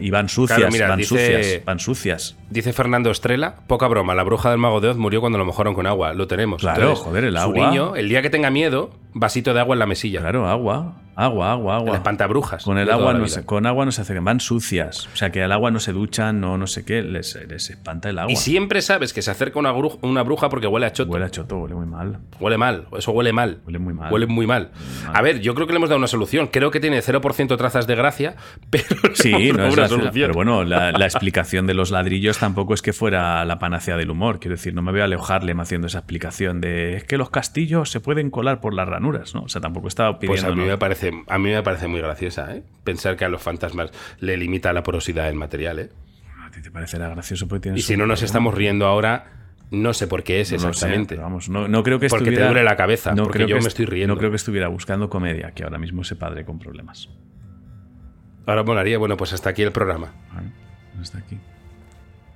[0.00, 2.36] y van sucias, Claro, mira, van dice- sucias, van sucias.
[2.50, 5.74] Dice Fernando Estrella, poca broma, la bruja del mago de Oz murió cuando lo mojaron
[5.74, 6.60] con agua, lo tenemos.
[6.60, 7.70] Claro, joder, el su agua.
[7.70, 10.20] niño, el día que tenga miedo, vasito de agua en la mesilla.
[10.20, 11.96] Claro, agua, agua, agua, El agua.
[11.96, 12.64] espantabrujas.
[12.64, 15.08] Con el agua la no se, con agua no se acercan, van sucias.
[15.12, 18.08] O sea que al agua no se duchan, no, no sé qué, les, les espanta
[18.10, 18.32] el agua.
[18.32, 21.10] Y siempre sabes que se acerca una, gru- una bruja porque huele a choto.
[21.12, 22.18] Huele a choto, huele muy mal.
[22.40, 23.58] Huele mal, eso huele mal.
[23.66, 24.12] Huele muy mal.
[24.12, 24.70] Huele muy mal.
[25.12, 26.48] A ver, yo creo que le hemos dado una solución.
[26.48, 28.36] Creo que tiene 0% trazas de gracia,
[28.70, 30.12] pero Sí, no es una la- solución.
[30.30, 34.10] pero bueno, la, la explicación de los ladrillos tampoco es que fuera la panacea del
[34.10, 34.40] humor.
[34.40, 37.90] Quiero decir, no me voy a alejarle haciendo esa explicación de es que los castillos
[37.90, 39.42] se pueden colar por las ranuras, ¿no?
[39.42, 40.42] O sea, tampoco estaba pidiendo.
[40.42, 40.66] Pues a mí, ¿no?
[40.68, 42.62] me parece, a mí me parece muy graciosa, ¿eh?
[42.84, 45.90] Pensar que a los fantasmas le limita la porosidad del material, ¿eh?
[46.46, 49.26] A ti te parecerá gracioso porque tienes Y si no nos estamos riendo ahora,
[49.70, 51.14] no sé por qué es No sé, exactamente.
[51.16, 53.60] pero vamos, no, no creo que Porque te duele la cabeza, porque creo yo que
[53.62, 54.14] me est- estoy riendo.
[54.14, 57.08] No creo que estuviera buscando comedia, que ahora mismo ese padre con problemas.
[58.46, 60.12] Ahora molaría, bueno, pues hasta aquí el programa.
[61.00, 61.38] Hasta aquí.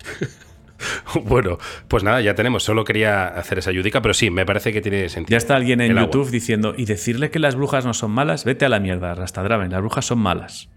[1.24, 1.58] bueno,
[1.88, 2.62] pues nada, ya tenemos.
[2.64, 5.34] Solo quería hacer esa ayudica, pero sí, me parece que tiene sentido.
[5.34, 6.02] Ya está alguien en agua.
[6.04, 9.70] YouTube diciendo, y decirle que las brujas no son malas, vete a la mierda, Rastadraven,
[9.70, 10.68] las brujas son malas.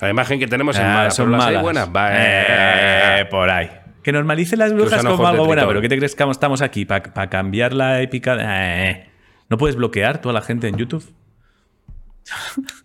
[0.00, 1.62] La imagen que tenemos es Ah, mala, son pero las hay malas.
[1.62, 1.88] buenas.
[1.94, 3.70] Va, Eh, por ahí.
[4.02, 5.68] Que normalice las brujas como algo tritón.
[5.68, 6.84] pero ¿qué te crees que estamos aquí?
[6.84, 8.36] ¿Para cambiar la épica?
[8.40, 9.08] Eh,
[9.48, 11.04] ¿No puedes bloquear toda la gente en YouTube?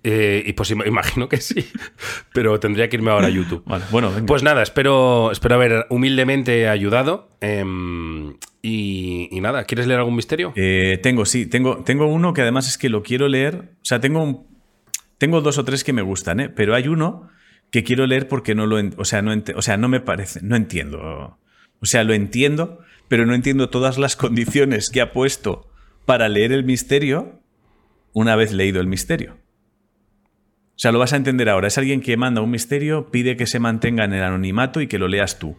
[0.04, 1.66] Eh, y pues im- imagino que sí,
[2.34, 3.64] pero tendría que irme ahora a YouTube.
[3.66, 4.26] Vale, bueno, venga.
[4.28, 7.30] Pues nada, espero, espero haber humildemente ayudado.
[7.42, 10.54] em, y, y nada, ¿quieres leer algún misterio?
[10.56, 13.72] Eh, tengo, sí, tengo, tengo uno que además es que lo quiero leer.
[13.82, 14.48] O sea, tengo, un-
[15.18, 16.50] tengo dos o tres que me gustan, ¿eh?
[16.50, 17.30] pero hay uno
[17.72, 20.56] que quiero leer porque no lo, o sea, no, o sea, no me parece, no
[20.56, 21.38] entiendo.
[21.80, 25.68] O sea, lo entiendo, pero no entiendo todas las condiciones que ha puesto
[26.06, 27.41] para leer el misterio
[28.14, 29.38] una vez leído el misterio.
[30.76, 31.68] O sea, lo vas a entender ahora.
[31.68, 34.98] Es alguien que manda un misterio, pide que se mantenga en el anonimato y que
[34.98, 35.56] lo leas tú.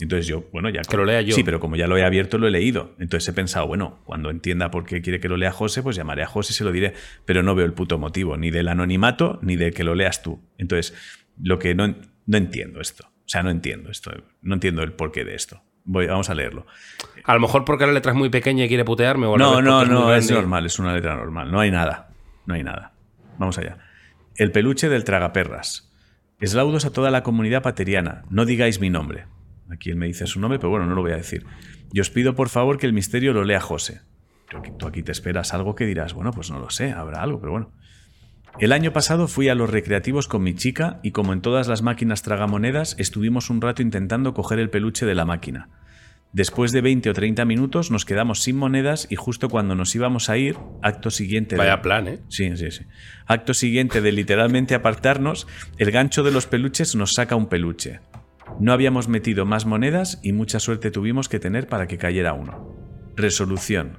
[0.00, 0.82] Entonces yo, bueno, ya...
[0.82, 1.34] Que lo lea yo.
[1.34, 2.94] Sí, pero como ya lo he abierto, lo he leído.
[2.98, 6.22] Entonces he pensado, bueno, cuando entienda por qué quiere que lo lea José, pues llamaré
[6.22, 6.94] a José y se lo diré.
[7.24, 10.40] Pero no veo el puto motivo, ni del anonimato, ni de que lo leas tú.
[10.58, 10.94] Entonces,
[11.40, 13.06] lo que no, no entiendo esto.
[13.06, 14.12] O sea, no entiendo esto.
[14.42, 15.62] No entiendo el porqué de esto.
[15.84, 16.66] Voy, vamos a leerlo.
[17.24, 19.26] A lo mejor porque la letra es muy pequeña y quiere putearme.
[19.26, 21.50] O No, no, no, es normal, es una letra normal.
[21.50, 22.10] No hay nada.
[22.46, 22.92] No hay nada.
[23.38, 23.78] Vamos allá.
[24.36, 25.92] El peluche del tragaperras.
[26.40, 28.22] Eslaudos a toda la comunidad pateriana.
[28.30, 29.26] No digáis mi nombre.
[29.70, 31.46] Aquí él me dice su nombre, pero bueno, no lo voy a decir.
[31.92, 34.00] Y os pido por favor que el misterio lo lea José.
[34.78, 37.52] Tú aquí te esperas algo que dirás, bueno, pues no lo sé, habrá algo, pero
[37.52, 37.72] bueno.
[38.58, 41.82] El año pasado fui a los recreativos con mi chica y como en todas las
[41.82, 45.68] máquinas tragamonedas, estuvimos un rato intentando coger el peluche de la máquina.
[46.32, 50.30] Después de 20 o 30 minutos nos quedamos sin monedas y justo cuando nos íbamos
[50.30, 51.56] a ir, acto siguiente...
[51.56, 52.20] de- Vaya plan, ¿eh?
[52.28, 52.84] Sí, sí, sí.
[53.26, 55.46] Acto siguiente de literalmente apartarnos,
[55.78, 58.00] el gancho de los peluches nos saca un peluche.
[58.60, 62.76] No habíamos metido más monedas y mucha suerte tuvimos que tener para que cayera uno.
[63.14, 63.98] Resolución.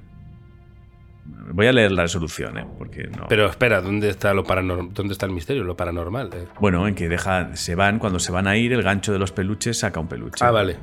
[1.52, 2.66] Voy a leer la resolución, ¿eh?
[2.78, 3.26] Porque no.
[3.28, 4.94] Pero espera, ¿dónde está lo paranormal?
[4.94, 5.64] ¿Dónde está el misterio?
[5.64, 6.30] Lo paranormal.
[6.34, 6.48] eh.
[6.60, 9.32] Bueno, en que deja, se van, cuando se van a ir, el gancho de los
[9.32, 10.44] peluches saca un peluche.
[10.44, 10.76] Ah, vale.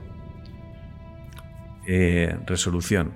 [1.88, 3.14] Eh, resolución.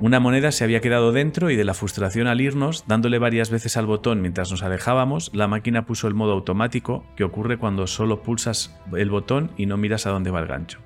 [0.00, 3.76] Una moneda se había quedado dentro y de la frustración al irnos, dándole varias veces
[3.76, 8.22] al botón mientras nos alejábamos, la máquina puso el modo automático que ocurre cuando solo
[8.22, 10.78] pulsas el botón y no miras a dónde va el gancho.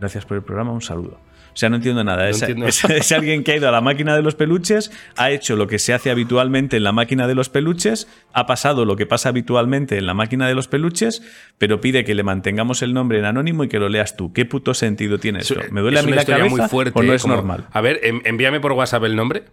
[0.00, 1.18] Gracias por el programa, un saludo.
[1.56, 2.24] O sea, no entiendo nada.
[2.24, 2.66] No es, entiendo.
[2.66, 5.66] es- es alguien que ha ido a la máquina de los peluches, ha hecho lo
[5.66, 9.30] que se hace habitualmente en la máquina de los peluches, ha pasado lo que pasa
[9.30, 11.22] habitualmente en la máquina de los peluches,
[11.56, 14.34] pero pide que le mantengamos el nombre en anónimo y que lo leas tú.
[14.34, 15.58] ¿Qué puto sentido tiene esto?
[15.70, 16.98] ¿Me duele Es a mí la cabeza muy fuerte.
[16.98, 17.64] o no eh, es como- normal?
[17.72, 19.44] A ver, en- envíame por WhatsApp el nombre.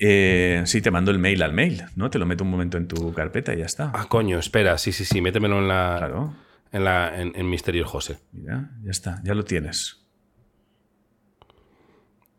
[0.00, 2.10] Eh, sí, te mando el mail al mail, ¿no?
[2.10, 3.92] Te lo meto un momento en tu carpeta y ya está.
[3.94, 4.76] Ah, coño, espera.
[4.78, 5.20] Sí, sí, sí.
[5.20, 5.94] Métemelo en la.
[5.98, 6.34] Claro,
[6.72, 8.18] En, la en, en Misterio José.
[8.32, 10.01] mira, ya está, ya lo tienes.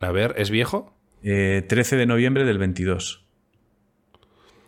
[0.04, 0.98] A ver, ¿es viejo?
[1.24, 3.26] Eh, 13 de noviembre del 22.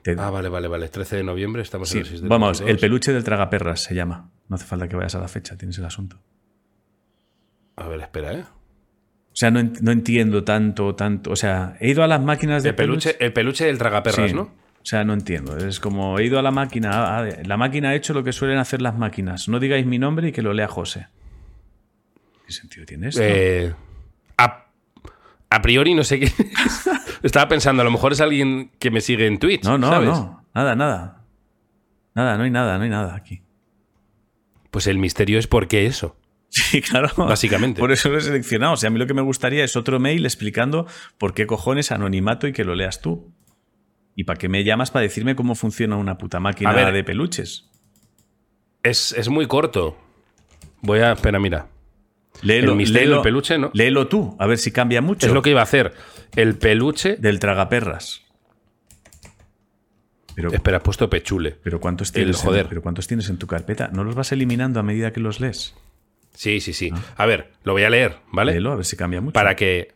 [0.03, 0.87] Te- Ah, vale, vale, vale.
[0.87, 2.69] 13 de noviembre, estamos sí, en el 6 de vamos, 22.
[2.69, 4.29] el peluche del tragaperras se llama.
[4.47, 6.21] No hace falta que vayas a la fecha, tienes el asunto.
[7.75, 8.43] A ver, espera, ¿eh?
[8.43, 11.31] O sea, no, no entiendo tanto, tanto.
[11.31, 14.35] O sea, he ido a las máquinas de El peluche, el peluche del tragaperras, Sí.
[14.35, 14.43] ¿no?
[14.43, 15.57] O sea, no entiendo.
[15.57, 17.23] Es como he ido a la máquina.
[17.43, 19.49] la máquina ha hecho lo que suelen hacer las máquinas.
[19.49, 21.07] No digáis mi nombre y que lo lea José.
[22.45, 23.21] ¿Qué sentido tiene esto?
[23.23, 23.73] Eh,
[25.49, 26.31] a priori no sé qué.
[27.23, 29.63] Estaba pensando, a lo mejor es alguien que me sigue en Twitch.
[29.63, 30.09] no, no, ¿sabes?
[30.09, 30.45] no.
[30.53, 31.25] Nada, nada.
[32.13, 33.41] Nada, no hay nada, no hay nada aquí.
[34.71, 36.17] Pues el misterio es por qué eso.
[36.49, 37.09] Sí, claro.
[37.17, 37.81] Básicamente.
[37.81, 38.73] Por eso lo he seleccionado.
[38.73, 41.91] O sea, a mí lo que me gustaría es otro mail explicando por qué cojones
[41.91, 43.33] anonimato y que lo leas tú.
[44.15, 46.93] ¿Y para qué me llamas para decirme cómo funciona una puta máquina ver.
[46.93, 47.69] de peluches?
[48.83, 49.97] Es, es muy corto.
[50.81, 51.11] Voy a.
[51.11, 51.67] Espera, mira.
[52.41, 53.71] Léelo, El misterio léelo- del peluche, ¿no?
[53.73, 55.25] Léelo tú, a ver si cambia mucho.
[55.27, 55.93] Es lo que iba a hacer.
[56.35, 57.15] El peluche.
[57.17, 58.21] Del tragaperras.
[60.35, 61.55] Pero, Espera, has puesto pechule.
[61.63, 62.39] pero ¿cuántos tienes?
[62.41, 62.67] en- joder.
[62.67, 63.87] pero ¿cuántos tienes en tu carpeta?
[63.93, 65.75] ¿No los vas eliminando a medida que los lees?
[66.33, 66.91] Sí, sí, sí.
[67.15, 68.51] A ver, lo voy a leer, ¿vale?
[68.51, 69.33] Léelo, a ver si cambia mucho.
[69.33, 69.93] Para que.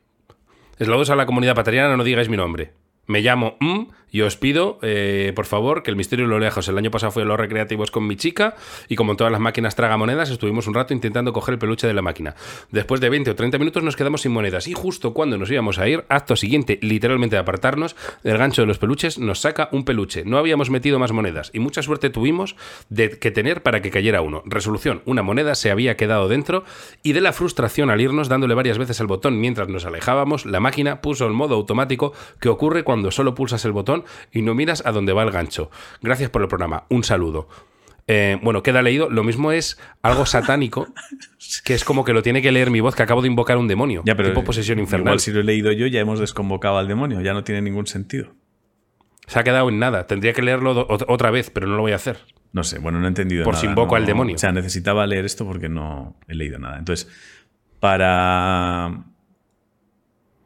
[0.78, 2.71] Eslaudos a la comunidad pateriana, no digáis mi nombre.
[3.08, 6.67] Me llamo M y os pido, eh, por favor, que el misterio lo lejos.
[6.67, 8.56] El año pasado fui a los recreativos con mi chica
[8.88, 12.02] y como todas las máquinas tragamonedas estuvimos un rato intentando coger el peluche de la
[12.02, 12.36] máquina.
[12.72, 15.80] Después de 20 o 30 minutos nos quedamos sin monedas y justo cuando nos íbamos
[15.80, 19.86] a ir, acto siguiente, literalmente de apartarnos, el gancho de los peluches nos saca un
[19.86, 20.24] peluche.
[20.26, 22.56] No habíamos metido más monedas y mucha suerte tuvimos
[22.89, 24.41] de que tener para que cayera uno.
[24.45, 26.63] Resolución, una moneda se había quedado dentro
[27.04, 30.60] y de la frustración al irnos dándole varias veces al botón mientras nos alejábamos, la
[30.60, 33.99] máquina puso el modo automático que ocurre cuando solo pulsas el botón
[34.32, 35.70] y no miras a dónde va el gancho.
[36.02, 36.86] Gracias por el programa.
[36.90, 37.48] Un saludo.
[38.08, 39.10] Eh, bueno, queda leído.
[39.10, 40.88] Lo mismo es algo satánico,
[41.64, 43.68] que es como que lo tiene que leer mi voz, que acabo de invocar un
[43.68, 44.02] demonio.
[44.06, 45.08] Ya, pero tipo posesión infernal.
[45.14, 47.22] Igual si lo he leído yo, ya hemos desconvocado al demonio.
[47.22, 48.34] Ya no tiene ningún sentido.
[49.28, 50.08] Se ha quedado en nada.
[50.08, 52.18] Tendría que leerlo otra vez, pero no lo voy a hacer.
[52.52, 53.62] No sé, bueno, no he entendido Por nada.
[53.62, 54.34] si invoco no- al demonio.
[54.34, 56.80] O sea, necesitaba leer esto porque no he leído nada.
[56.80, 57.08] Entonces,
[57.80, 59.04] para.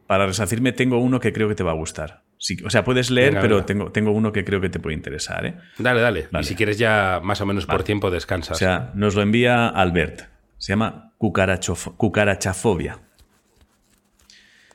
[0.06, 2.23] Para resarcirme, tengo uno que creo que te va a gustar.
[2.44, 3.66] Sí, o sea, puedes leer, Venga, pero venga.
[3.66, 5.46] tengo, tengo uno que creo que te puede interesar.
[5.46, 5.54] ¿eh?
[5.78, 6.28] Dale, dale.
[6.30, 6.44] Vale.
[6.44, 8.56] Y si quieres ya más o menos por tiempo descansas.
[8.56, 10.28] O sea, nos lo envía Albert.
[10.58, 13.00] Se llama cucarachafobia.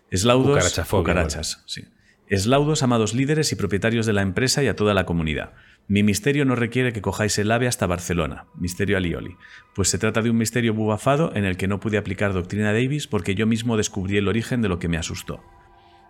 [0.10, 0.48] Eslaudos.
[0.48, 1.84] Cucarachafobia, Cucarachas, sí.
[2.28, 5.54] Eslaudos, amados líderes y propietarios de la empresa y a toda la comunidad.
[5.88, 9.36] Mi misterio no requiere que cojáis el ave hasta Barcelona, misterio alioli,
[9.76, 13.06] pues se trata de un misterio bubafado en el que no pude aplicar doctrina Davis
[13.06, 15.44] porque yo mismo descubrí el origen de lo que me asustó.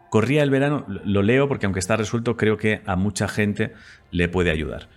[0.09, 3.73] Corría el verano, lo leo porque aunque está resuelto creo que a mucha gente
[4.11, 4.89] le puede ayudar.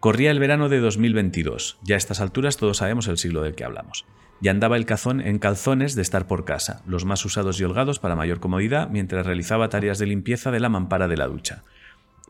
[0.00, 3.64] Corría el verano de 2022, ya a estas alturas todos sabemos el siglo del que
[3.64, 4.04] hablamos.
[4.42, 7.98] Y andaba el cazón en calzones de estar por casa, los más usados y holgados
[7.98, 11.62] para mayor comodidad, mientras realizaba tareas de limpieza de la mampara de la ducha.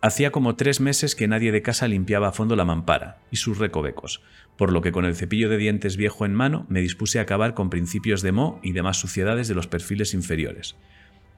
[0.03, 3.59] Hacía como tres meses que nadie de casa limpiaba a fondo la mampara y sus
[3.59, 4.22] recovecos,
[4.57, 7.55] por lo que con el cepillo de dientes viejo en mano me dispuse a acabar
[7.55, 10.77] con principios de moho y demás suciedades de los perfiles inferiores.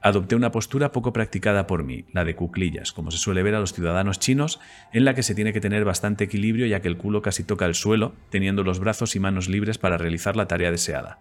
[0.01, 3.59] Adopté una postura poco practicada por mí, la de cuclillas, como se suele ver a
[3.59, 4.59] los ciudadanos chinos,
[4.93, 7.65] en la que se tiene que tener bastante equilibrio ya que el culo casi toca
[7.65, 11.19] el suelo, teniendo los brazos y manos libres para realizar la tarea deseada.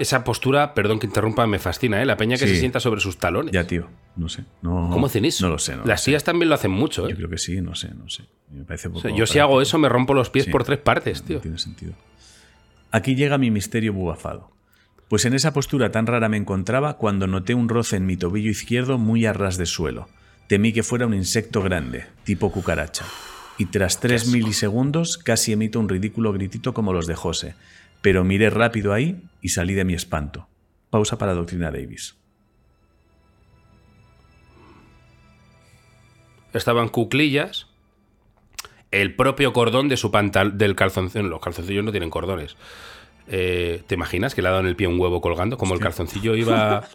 [0.00, 2.04] Esa postura, perdón que interrumpa, me fascina, ¿eh?
[2.04, 2.54] La peña que Sí.
[2.54, 3.52] se sienta sobre sus talones.
[3.52, 4.44] Ya, tío, no sé.
[4.60, 5.46] No, ¿Cómo hacen eso?
[5.46, 5.76] No lo sé.
[5.76, 7.10] No Las tías también lo hacen mucho, ¿eh?
[7.10, 8.24] Yo creo que sí, no sé, no sé.
[8.50, 10.50] Me parece O poco sea, yo si hago eso me rompo los pies Sí.
[10.50, 11.40] por tres partes, No tío.
[11.40, 11.92] tiene sentido.
[12.90, 14.50] Aquí llega mi misterio bubafado.
[15.14, 18.50] Pues en esa postura tan rara me encontraba cuando noté un roce en mi tobillo
[18.50, 20.08] izquierdo muy a ras de suelo.
[20.48, 23.04] Temí que fuera un insecto grande, tipo cucaracha.
[23.56, 27.54] Y tras tres milisegundos casi emito un ridículo gritito como los de José.
[28.02, 30.48] Pero miré rápido ahí y salí de mi espanto.
[30.90, 32.16] Pausa para Doctrina Davis.
[36.52, 37.68] Estaban cuclillas.
[38.90, 41.28] El propio cordón de su pantal del calzoncillo.
[41.28, 42.56] Los calzoncillos no tienen cordones.
[43.28, 45.56] Eh, ¿Te imaginas que le ha dado en el pie un huevo colgando?
[45.56, 46.84] Como el calzoncillo iba.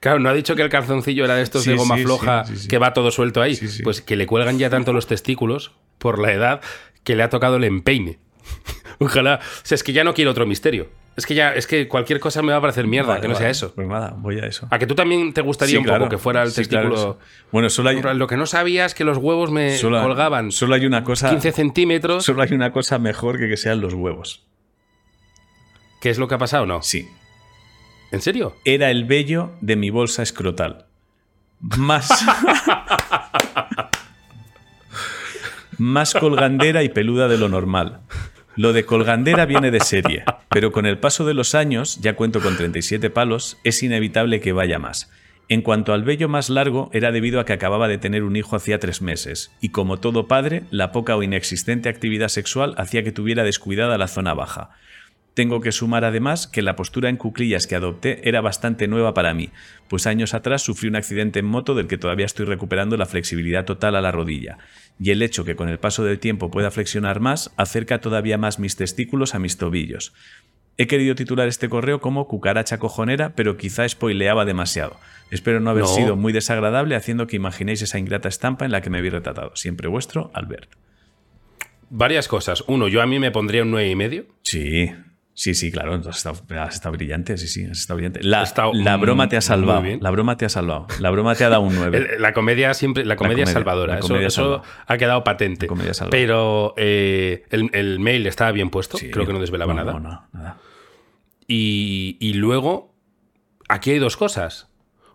[0.00, 2.44] Claro, no ha dicho que el calzoncillo era de estos Sí, de goma sí, floja
[2.44, 3.58] sí, que va todo suelto ahí.
[3.82, 6.60] Pues que le cuelgan ya tanto los testículos por la edad
[7.04, 8.18] que le ha tocado el empeine.
[8.98, 9.40] Ojalá.
[9.42, 10.88] O sea, es que ya no quiero otro misterio.
[11.16, 13.34] Es que ya, es que cualquier cosa me va a parecer mierda, Vale, que no
[13.36, 13.72] sea eso.
[13.74, 14.66] Pues nada, voy a eso.
[14.70, 16.00] A que tú también te gustaría un claro.
[16.00, 17.18] poco que fuera el claro, testículo.
[17.52, 20.74] Bueno, solo hay, Lo que no sabías es que los huevos me solo, colgaban solo
[20.74, 21.30] hay una cosa.
[21.30, 22.24] 15 centímetros.
[22.24, 24.44] Solo hay una cosa mejor que que sean los huevos.
[26.04, 26.66] ¿Qué es lo que ha pasado?
[26.66, 26.82] No.
[26.82, 27.08] Sí.
[28.12, 28.56] ¿En serio?
[28.66, 30.84] Era el vello de mi bolsa escrotal.
[31.78, 32.10] Más.
[35.78, 38.00] más colgandera y peluda de lo normal.
[38.54, 42.42] Lo de colgandera viene de serie, pero con el paso de los años, ya cuento
[42.42, 45.10] con 37 palos, es inevitable que vaya más.
[45.48, 48.56] En cuanto al vello más largo, era debido a que acababa de tener un hijo
[48.56, 53.12] hacía tres meses, y como todo padre, la poca o inexistente actividad sexual hacía que
[53.12, 54.72] tuviera descuidada la zona baja.
[55.34, 59.34] Tengo que sumar además que la postura en cuclillas que adopté era bastante nueva para
[59.34, 59.50] mí,
[59.88, 63.64] pues años atrás sufrí un accidente en moto del que todavía estoy recuperando la flexibilidad
[63.64, 64.58] total a la rodilla,
[65.00, 68.60] y el hecho que con el paso del tiempo pueda flexionar más acerca todavía más
[68.60, 70.12] mis testículos a mis tobillos.
[70.76, 74.98] He querido titular este correo como cucaracha cojonera, pero quizá spoileaba demasiado.
[75.30, 75.88] Espero no haber No.
[75.88, 79.54] sido muy desagradable haciendo que imaginéis esa ingrata estampa en la que me vi retratado.
[79.54, 80.70] Siempre vuestro, Albert.
[81.90, 82.64] Varias cosas.
[82.66, 83.90] Uno, yo a mí me pondría un 9,5.
[83.90, 84.26] y medio.
[84.42, 84.92] Sí,
[85.34, 85.96] sí, sí, claro.
[85.96, 88.20] Estado, has estado brillante, sí, sí, estado brillante.
[88.22, 89.82] La, la broma te ha salvado.
[90.00, 90.86] La broma te ha salvado.
[91.00, 91.98] La broma te ha dado un 9.
[92.16, 93.92] El- La comedia siempre, la comedia, es comedia, salvadora.
[93.94, 94.62] la Eso- comedia eso, salva.
[94.86, 95.66] ha quedado patente.
[95.68, 96.10] La.
[96.10, 98.96] Pero eh, el, el mail estaba bien puesto.
[98.96, 99.10] Sí.
[99.10, 99.92] Creo que no desvelaba nada.
[99.92, 100.58] No, no, nada.
[101.46, 102.94] Y, y luego,
[103.68, 104.70] aquí hay dos cosas.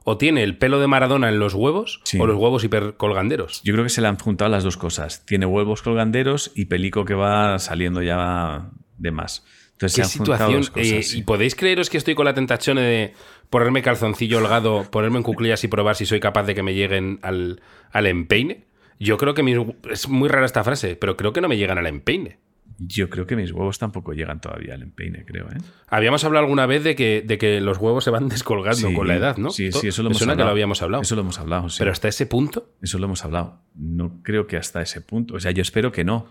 [0.06, 2.18] O tiene el pelo de Maradona en los huevos, Sí.
[2.20, 3.62] o los huevos hipercolganderos.
[3.64, 5.26] Yo creo que se le han juntado las dos cosas.
[5.26, 9.46] Tiene huevos colganderos y pelico que va saliendo ya de más.
[9.80, 10.64] Entonces ¿Qué situación?
[10.76, 11.02] Eh.
[11.14, 13.14] ¿Y podéis creeros que estoy con la tentación de
[13.50, 17.20] ponerme calzoncillo holgado, ponerme en cuclillas y probar si soy capaz de que me lleguen
[17.22, 17.62] al,
[17.92, 18.66] al empeine?
[19.00, 19.58] Yo creo que mis,
[19.90, 22.40] es muy rara esta frase, pero creo que no me llegan al empeine.
[22.78, 25.58] Yo creo que mis huevos tampoco llegan todavía al empeine, creo, ¿eh?
[25.88, 29.08] Habíamos hablado alguna vez de que, de que los huevos se van descolgando Sí, con
[29.08, 29.50] la edad, ¿no?
[29.50, 30.46] Sí, sí, eso lo hemos suena hablado.
[30.46, 31.02] que lo habíamos hablado.
[31.04, 31.78] Eso lo hemos hablado, sí.
[31.80, 33.62] Pero hasta ese punto, Eso lo hemos hablado.
[33.76, 35.36] No creo que hasta ese punto.
[35.36, 36.28] O sea, yo espero que no.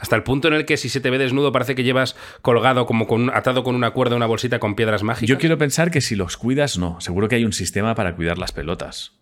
[0.00, 2.86] Hasta el punto en el que si se te ve desnudo parece que llevas colgado
[2.86, 5.28] como con, atado con una cuerda una bolsita con piedras mágicas.
[5.28, 7.00] Yo quiero pensar que si los cuidas, no.
[7.00, 9.12] Seguro que hay un sistema para cuidar las pelotas.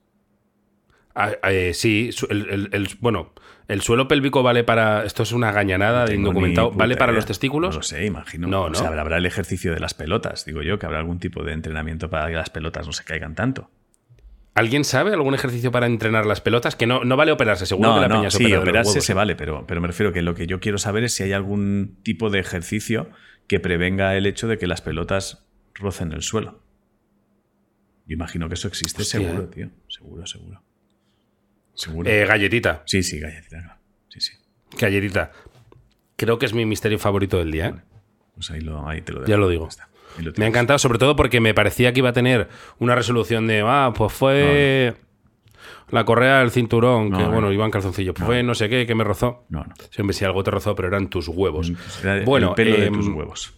[1.15, 3.33] Ah, eh, sí, el, el- el- bueno,
[3.67, 5.05] el suelo pélvico vale para.
[5.05, 6.71] Esto es una gañanada de indocumentado.
[6.71, 7.71] ¿Vale para los testículos?
[7.75, 8.47] No lo sé, imagino.
[8.47, 9.01] No, O sea, no.
[9.01, 12.29] habrá el ejercicio de las pelotas, digo yo, que habrá algún tipo de entrenamiento para
[12.29, 13.69] que las pelotas no se caigan tanto.
[14.59, 16.75] ¿Alguien sabe algún ejercicio para entrenar las pelotas?
[16.75, 19.05] Que no, no vale operarse, seguro que la no, peña se sí, opera operarse huevos,
[19.05, 19.15] se ¿eh?
[19.15, 22.01] vale, pero, pero me refiero que lo que yo quiero saber es si hay algún
[22.03, 23.09] tipo de ejercicio
[23.47, 26.61] que prevenga el hecho de que las pelotas rocen el suelo.
[28.09, 29.47] Yo imagino que eso existe Hostia, seguro, eh.
[29.47, 29.71] tío.
[29.87, 30.61] Seguro, seguro.
[31.75, 32.11] Seguro.
[32.11, 33.81] Eh, galletita, sí, sí, galletita, claro.
[34.09, 34.33] Sí, sí.
[34.77, 35.31] galletita.
[36.17, 37.67] Creo que es mi misterio favorito del día.
[37.69, 37.75] ¿eh?
[38.35, 39.31] Pues ahí, lo, ahí te lo dejo.
[39.31, 39.69] Ya lo digo.
[39.69, 39.88] Está.
[40.37, 43.63] Me ha encantado, sobre todo porque me parecía que iba a tener una resolución de,
[43.67, 44.95] ah, pues fue
[45.91, 47.33] la correa del cinturón, que No, no.
[47.33, 49.45] bueno, iba en calzoncillo, pues fue no sé qué, que me rozó.
[49.49, 49.75] No, no.
[49.91, 51.73] Siempre si algo te rozó, pero eran tus huevos.
[52.03, 53.55] Era Bueno, el pelo de em, tus huevos.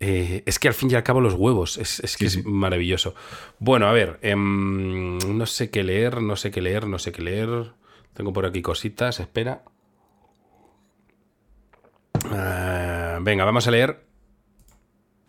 [0.00, 2.44] Eh, es que al fin y al cabo los huevos, es, es que Sí, es
[2.46, 3.14] maravilloso.
[3.58, 7.22] Bueno, a ver, em, no sé qué leer, no sé qué leer, no sé qué
[7.22, 7.72] leer.
[8.12, 9.62] Tengo por aquí cositas, espera.
[12.30, 14.04] Ah, venga, vamos a leer.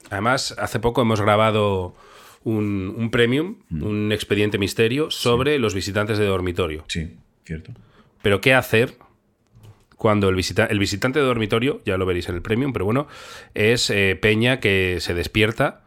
[0.10, 1.96] Además, hace poco hemos grabado
[2.44, 3.84] un, un premium, Mm.
[3.84, 6.86] un expediente misterio sobre los visitantes de dormitorio.
[6.88, 7.72] Sí, cierto.
[8.22, 8.96] Pero ¿qué hacer
[9.98, 13.08] cuando el, visita- el visitante de dormitorio, ya lo veréis en el premium, pero bueno,
[13.54, 15.82] es eh, Peña que se despierta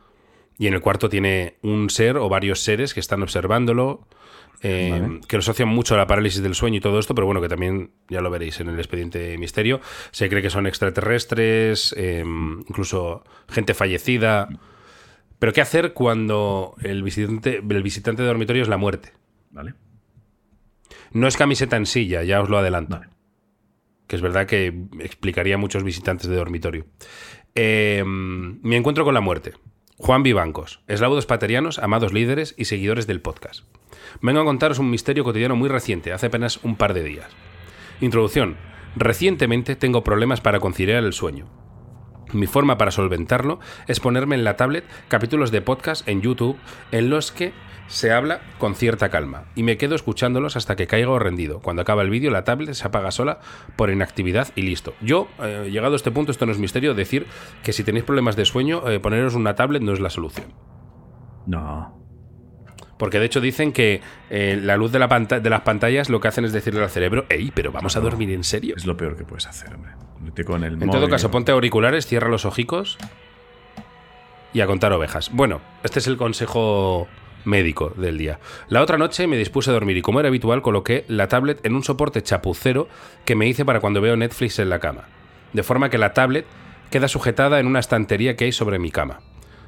[0.59, 4.07] y en el cuarto tiene un ser o varios seres que están observándolo,
[4.63, 5.21] eh, Vale.
[5.29, 7.49] que lo asocian mucho a la parálisis del sueño y todo esto, pero bueno, que
[7.49, 9.81] también ya lo veréis en el expediente misterio.
[10.11, 14.49] Se cree que son extraterrestres, eh, incluso gente fallecida.
[15.39, 19.13] Pero ¿qué hacer cuando el visitante, el visitante de dormitorio es la muerte?
[19.51, 19.75] Vale.
[21.13, 22.99] No es camiseta en silla, ya os lo adelanto.
[22.99, 23.11] Vale.
[24.07, 26.87] Que es verdad que explicaría a muchos visitantes de dormitorio.
[27.55, 29.53] Eh, mi encuentro con la muerte.
[30.01, 33.65] Juan Vivancos, eslaudos paterianos, amados líderes y seguidores del podcast.
[34.23, 37.27] Vengo a contaros un misterio cotidiano muy reciente, hace apenas un par de días.
[38.01, 38.57] Introducción.
[38.95, 41.47] Recientemente tengo problemas para conciliar el sueño.
[42.33, 46.59] Mi forma para solventarlo es ponerme en la tablet capítulos de podcast en YouTube
[46.93, 47.53] en los que
[47.87, 51.61] se habla con cierta calma y me quedo escuchándolos hasta que caigo rendido.
[51.61, 53.41] Cuando acaba el vídeo la tablet se apaga sola
[53.77, 54.95] por inactividad y listo.
[55.01, 57.27] Yo, eh, llegado a este punto, esto no es misterio, decir
[57.63, 60.53] que si tenéis problemas de sueño, eh, poneros una tablet no es la solución.
[61.47, 61.98] No.
[62.99, 66.21] Porque de hecho dicen que eh, la luz de, la panta- de las pantallas lo
[66.21, 68.75] que hacen es decirle al cerebro, ey, pero vamos a dormir en serio.
[68.77, 69.93] Es lo peor que puedes hacer, hombre.
[70.19, 72.99] Ponerte con el En todo caso, ponte auriculares, cierra los ojicos
[74.53, 75.31] y a contar ovejas.
[75.33, 77.07] Bueno, este es el consejo
[77.45, 78.41] médico del día.
[78.69, 81.75] La otra noche me dispuse a dormir y como era habitual coloqué la tablet en
[81.77, 82.89] un soporte chapucero
[83.25, 85.05] que me hice para cuando veo Netflix en la cama.
[85.53, 86.47] De forma que la tablet
[86.91, 89.21] queda sujetada en una estantería que hay sobre mi cama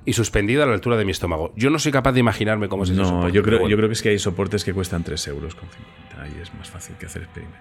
[0.04, 1.52] y suspendida a la altura de mi estómago.
[1.56, 3.70] Yo no soy capaz de imaginarme cómo es ese No, soporte, yo creo, bueno.
[3.70, 6.52] yo creo que es que hay soportes que cuestan 3 euros con 50 y es
[6.54, 7.60] más fácil que hacer experimentos.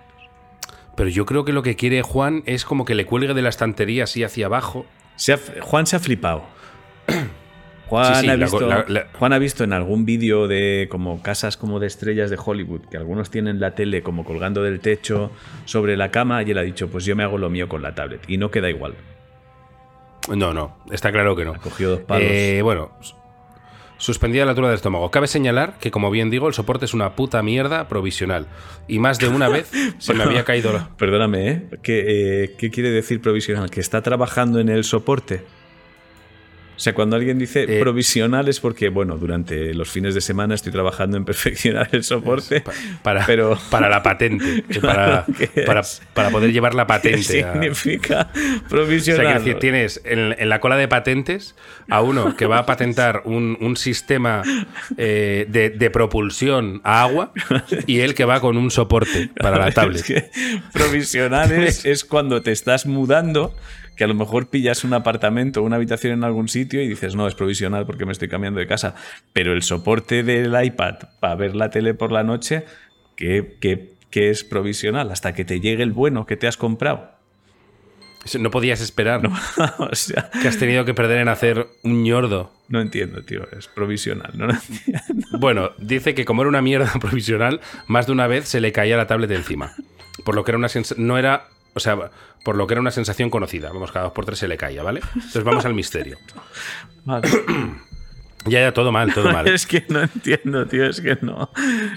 [0.95, 3.49] Pero yo creo que lo que quiere Juan es como que le cuelgue de la
[3.49, 6.43] estantería así hacia abajo Se ha- Juan se ha flipado.
[7.87, 11.23] Juan, Sí, sí, ha visto, la- la- Juan ha visto en algún vídeo de como
[11.23, 15.31] casas como de estrellas de Hollywood, que algunos tienen la tele como colgando del techo
[15.65, 17.95] sobre la cama y él ha dicho, pues yo me hago lo mío con la
[17.95, 18.21] tablet.
[18.27, 18.93] Y no queda igual.
[20.35, 21.53] No, no, está claro que no.
[21.53, 22.27] Ha cogido dos palos.
[22.29, 22.91] Eh, bueno,
[23.97, 25.11] suspendida la altura del estómago.
[25.11, 28.47] Cabe señalar que, como bien digo, el soporte es una puta mierda provisional.
[28.87, 30.89] Y más de una vez se me había caído la...
[30.97, 31.69] Perdóname, ¿eh?
[31.83, 32.05] ¿Qué,
[32.43, 33.69] eh, qué quiere decir provisional?
[33.69, 35.43] ¿Que está trabajando en el soporte?
[36.79, 40.55] O sea, cuando alguien dice Eh, provisional es porque, bueno, durante los fines de semana
[40.55, 42.61] estoy trabajando en perfeccionar el soporte.
[42.61, 42.71] pa-
[43.03, 44.63] Para, Pero- para la patente.
[44.81, 45.47] para, ¿qué
[46.13, 47.43] para, poder llevar la ¿Qué patente.
[47.43, 49.39] a- significa O sea, provisional?
[49.43, 51.53] decir, tienes en, en la cola de patentes
[51.89, 54.41] a uno que va a patentar un, un sistema
[54.97, 57.33] eh, de, de propulsión a agua
[57.87, 60.03] y él que va con un soporte para la Es tablet.
[60.05, 60.29] que
[60.71, 63.53] provisional es, es cuando te estás mudando,
[63.99, 67.15] que a lo mejor pillas un apartamento o una habitación en algún sitio y dices,
[67.15, 68.95] no, es provisional porque me estoy cambiando de casa.
[69.33, 72.63] Pero el soporte del iPad para ver la tele por la noche,
[73.17, 75.11] ¿qué, qué- qué es provisional?
[75.11, 77.11] Hasta que te llegue el bueno que te has comprado.
[78.39, 79.21] No podías esperar
[79.79, 82.53] o sea, que has tenido que perder en hacer un ñordo.
[82.69, 84.31] no entiendo, tío, es provisional.
[84.35, 85.37] No lo entiendo.
[85.39, 88.95] Bueno, dice que como era una mierda provisional, más de una vez se le caía
[88.97, 89.73] la tablet encima.
[90.23, 91.47] Por lo que era una no era,
[91.79, 92.11] o sea,
[92.43, 93.69] por lo que era una sensación conocida.
[93.69, 95.01] Vamos, cada dos por tres se le caía, ¿vale?
[95.15, 96.17] Entonces vamos al misterio.
[97.05, 97.27] Vale.
[98.45, 99.47] Ya, ya, todo mal, todo mal.
[99.53, 101.51] Es que no entiendo, tío, es que no.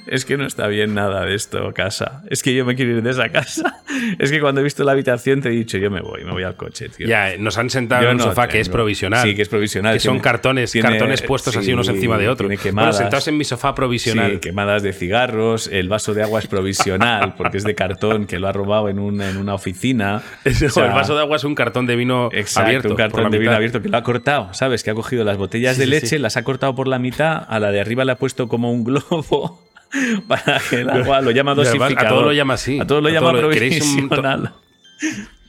[0.07, 2.23] Es que no está bien nada de esto, casa.
[2.31, 3.83] Es que yo me quiero ir de esa casa.
[4.19, 6.43] Es que cuando he visto la habitación te he dicho, yo me voy, me voy
[6.43, 7.07] al coche, tío.
[7.07, 8.75] Ya, nos han sentado Yo en un no sofá que es tengo.
[8.79, 9.23] provisional.
[9.23, 9.95] Sí, que es provisional.
[9.95, 12.51] Que son Tiene- cartones, tiene- cartones puestos así sí, unos encima de otros.
[12.73, 14.33] Bueno, sentados en mi sofá provisional.
[14.33, 18.39] Sí, quemadas de cigarros, el vaso de agua es provisional porque es de cartón que
[18.41, 20.23] lo ha robado en, un- en una oficina.
[20.45, 22.89] Eso, O sea, el vaso de agua es un cartón de vino Exacto, abierto.
[22.91, 23.57] un cartón de vino mitad.
[23.57, 24.83] abierto que lo ha cortado, ¿sabes?
[24.83, 26.19] Que ha cogido las botellas Sí, de leche, sí.
[26.33, 28.85] Las ha cortado por la mitad, a la de arriba le ha puesto como un
[28.85, 29.63] globo
[30.29, 31.99] para que el agua lo llama dosificador.
[32.07, 32.81] a todo lo llama así.
[32.81, 34.53] A todo lo A llama todo lo- ¿queréis un to- provisional.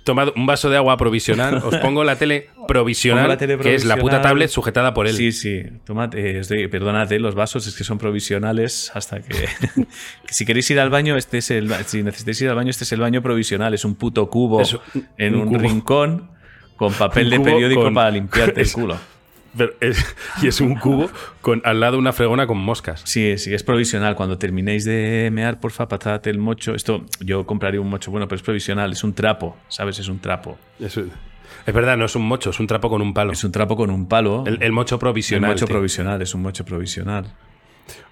[0.03, 1.61] Tomad un vaso de agua provisional.
[1.63, 4.21] Os pongo la tele provisional, Pongo la tele que es la puta provisional.
[4.21, 5.15] tablet sujetada por él.
[5.15, 5.63] Sí, sí.
[5.85, 9.29] Tómate, estoy, perdónate, los vasos es que son provisionales hasta que,
[10.27, 12.83] que si queréis ir al baño, este es el si necesitáis ir al baño, este
[12.83, 14.61] es el baño provisional, es un puto cubo
[15.17, 15.59] en un un, cubo.
[15.59, 16.31] rincón
[16.75, 18.97] con papel de periódico con- para limpiarte el culo.
[19.57, 21.09] Pero es- y es un cubo
[21.41, 23.01] con al lado una fregona con moscas.
[23.05, 24.15] Sí, sí, es provisional.
[24.15, 26.73] Cuando terminéis de mear, porfa, patate el mocho.
[26.75, 28.91] Esto, yo compraría un mocho bueno, pero es provisional.
[28.91, 29.99] Es un trapo, ¿sabes?
[29.99, 30.57] Es un trapo.
[30.79, 33.31] Es verdad, no es un mocho, es un trapo con un palo.
[33.33, 34.43] Es un trapo con un palo.
[34.47, 35.51] El, el mocho el provisional.
[35.51, 35.73] mocho tío.
[35.75, 37.33] provisional, es un mocho provisional.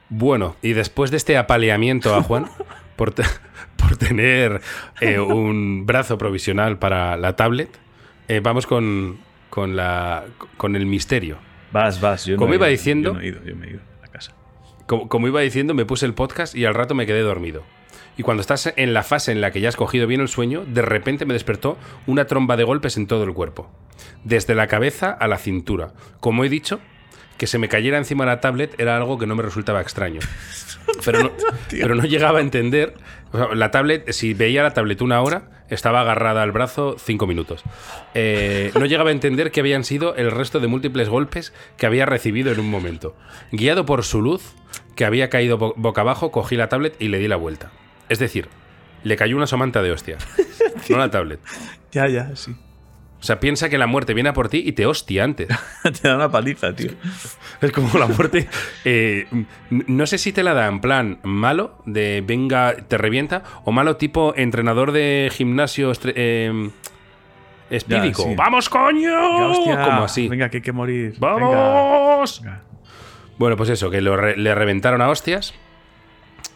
[0.10, 2.46] Bueno, y después de este apaleamiento a Juan
[2.96, 3.24] por, te-
[3.78, 4.62] por tener
[5.00, 7.70] eh, un brazo provisional para la tablet,
[8.28, 9.20] eh, vamos con,
[9.52, 10.24] con, la,
[10.58, 11.38] con el misterio.
[11.72, 12.26] Vas, vas.
[12.26, 14.34] Yo Como iba ido, diciendo- Yo no he ido, yo me he ido a casa.
[14.88, 17.64] Como, como iba diciendo, me puse el podcast y al rato me quedé dormido.
[18.18, 20.66] Y cuando estás en la fase en la que ya has cogido bien el sueño,
[20.66, 21.78] de repente me despertó
[22.08, 23.72] una tromba de golpes en todo el cuerpo.
[24.24, 25.94] Desde la cabeza a la cintura.
[26.20, 26.82] Como he dicho,
[27.38, 30.20] que se me cayera encima la tablet era algo que no me resultaba extraño.
[31.06, 31.32] Pero no,
[31.70, 32.96] pero no llegaba a entender.
[33.32, 37.26] o sea, la tablet, si veía la tablet una hora, estaba agarrada al brazo cinco
[37.26, 37.64] minutos.
[38.14, 42.06] Eh, no llegaba a entender que habían sido el resto de múltiples golpes que había
[42.06, 43.16] recibido en un momento.
[43.52, 44.54] Guiado por su luz,
[44.96, 47.72] que había caído bo- boca abajo, cogí la tablet y le di la vuelta.
[48.10, 48.48] Es decir,
[49.04, 50.18] le cayó una somanta de hostia.
[50.90, 51.40] no la tablet.
[51.92, 52.56] Ya, ya, sí.
[53.22, 55.48] O sea, piensa que la muerte viene a por ti y te hostia antes.
[56.02, 56.90] Te da una paliza, tío.
[57.62, 58.50] Es como la muerte.
[58.84, 59.28] eh,
[59.70, 63.96] no sé si te la da en plan malo, de venga, te revienta, o malo
[63.98, 66.70] tipo entrenador de gimnasio eh,
[67.70, 68.24] espídico.
[68.24, 68.34] sí.
[68.36, 69.12] ¡Vamos, coño!
[69.64, 70.28] Como así.
[70.28, 71.12] Venga, que hay que morir.
[71.20, 71.20] Venga.
[71.20, 72.42] ¡Vamos!
[72.42, 72.64] Venga.
[73.38, 75.54] Bueno, pues eso, que lo re- le reventaron a hostias.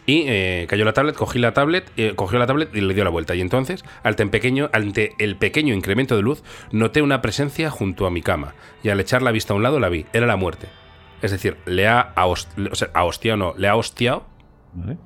[0.06, 3.02] Y eh, cayó la tablet, cogí la tablet, eh, cogió la tablet y le dio
[3.02, 3.34] la vuelta.
[3.34, 8.06] Y entonces, ante, el pequeño, ante el pequeño incremento de luz, noté una presencia junto
[8.06, 8.54] a mi cama.
[8.84, 10.06] Y al echar la vista a un lado la vi.
[10.12, 10.68] Era la muerte.
[11.22, 14.26] Es decir, le ha ahost- o sea, ahostiado, no, le ha hostiado
[14.74, 14.96] Vale,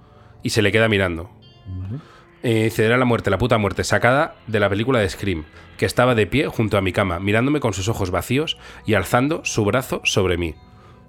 [0.43, 1.31] y se le queda mirando.
[1.67, 1.99] vale.
[2.43, 5.45] Eh, dice, era la muerte, la puta muerte, sacada de la película de Scream,
[5.77, 9.43] que estaba de pie junto a mi cama, mirándome con sus ojos vacíos y alzando
[9.45, 10.55] su brazo sobre mí.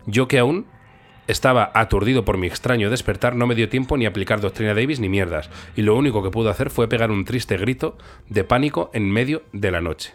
[0.06, 0.66] Yo que aún
[1.32, 5.10] estaba aturdido por mi extraño despertar, no me dio tiempo ni aplicar doctrina Davis ni
[5.10, 7.98] mierdas, y lo único que pude hacer fue pegar un triste grito
[8.30, 10.14] de pánico en medio de la noche.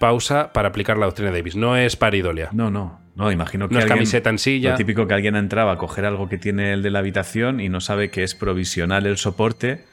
[0.00, 1.54] Pausa para aplicar la doctrina Davis.
[1.54, 2.48] No es paridolia.
[2.52, 3.00] No, no.
[3.14, 4.70] No, imagino que No es alguien- camiseta en silla.
[4.70, 7.68] Lo típico que alguien entraba a coger algo que tiene el de la habitación y
[7.68, 9.84] no sabe que es provisional el soporte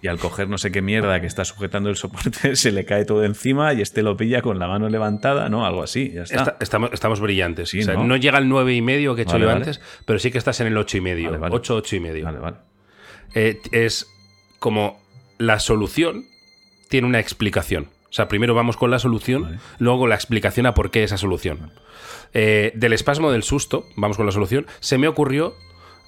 [0.00, 3.04] y al coger no sé qué mierda que está sujetando el soporte se le cae
[3.04, 5.66] todo encima y este lo pilla con la mano levantada, ¿no?
[5.66, 6.36] Algo así, ya está.
[6.36, 7.70] Esta- estamos, estamos brillantes.
[7.70, 8.04] Sí, O sea, ¿no?
[8.04, 8.16] ¿no?
[8.16, 9.58] llega al 9 y medio que he hecho Vale, yo vale.
[9.60, 11.26] antes, pero sí que estás en el 8 y medio.
[11.26, 11.54] Vale, vale.
[11.56, 12.24] 8, 8 y medio.
[12.24, 12.56] Vale, vale.
[13.34, 14.06] Eh, es
[14.58, 15.00] como
[15.38, 16.24] la solución
[16.88, 17.88] tiene una explicación.
[18.08, 21.72] O sea, primero vamos con la solución, luego la explicación a por qué esa solución.
[22.32, 25.54] Eh, del espasmo del susto, vamos con la solución, se me ocurrió,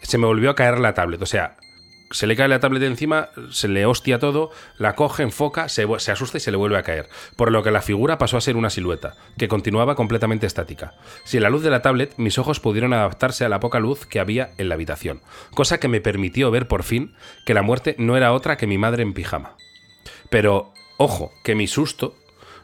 [0.03, 1.21] se me volvió a caer la tablet.
[1.21, 1.59] O sea,
[2.11, 6.13] se le cae la tablet encima, se le hostia todo, la coge, enfoca, se, se
[6.13, 7.09] asusta y se le vuelve a caer.
[7.37, 10.95] Por lo que la figura pasó a ser una silueta, que continuaba completamente estática.
[11.25, 14.19] Sin la luz de la tablet, mis ojos pudieron adaptarse a la poca luz que
[14.19, 15.21] había en la habitación.
[15.55, 17.15] Cosa que me permitió ver por fin
[17.47, 19.57] que la muerte no era otra que mi madre en pijama.
[20.31, 22.17] Pero, ojo, que mi susto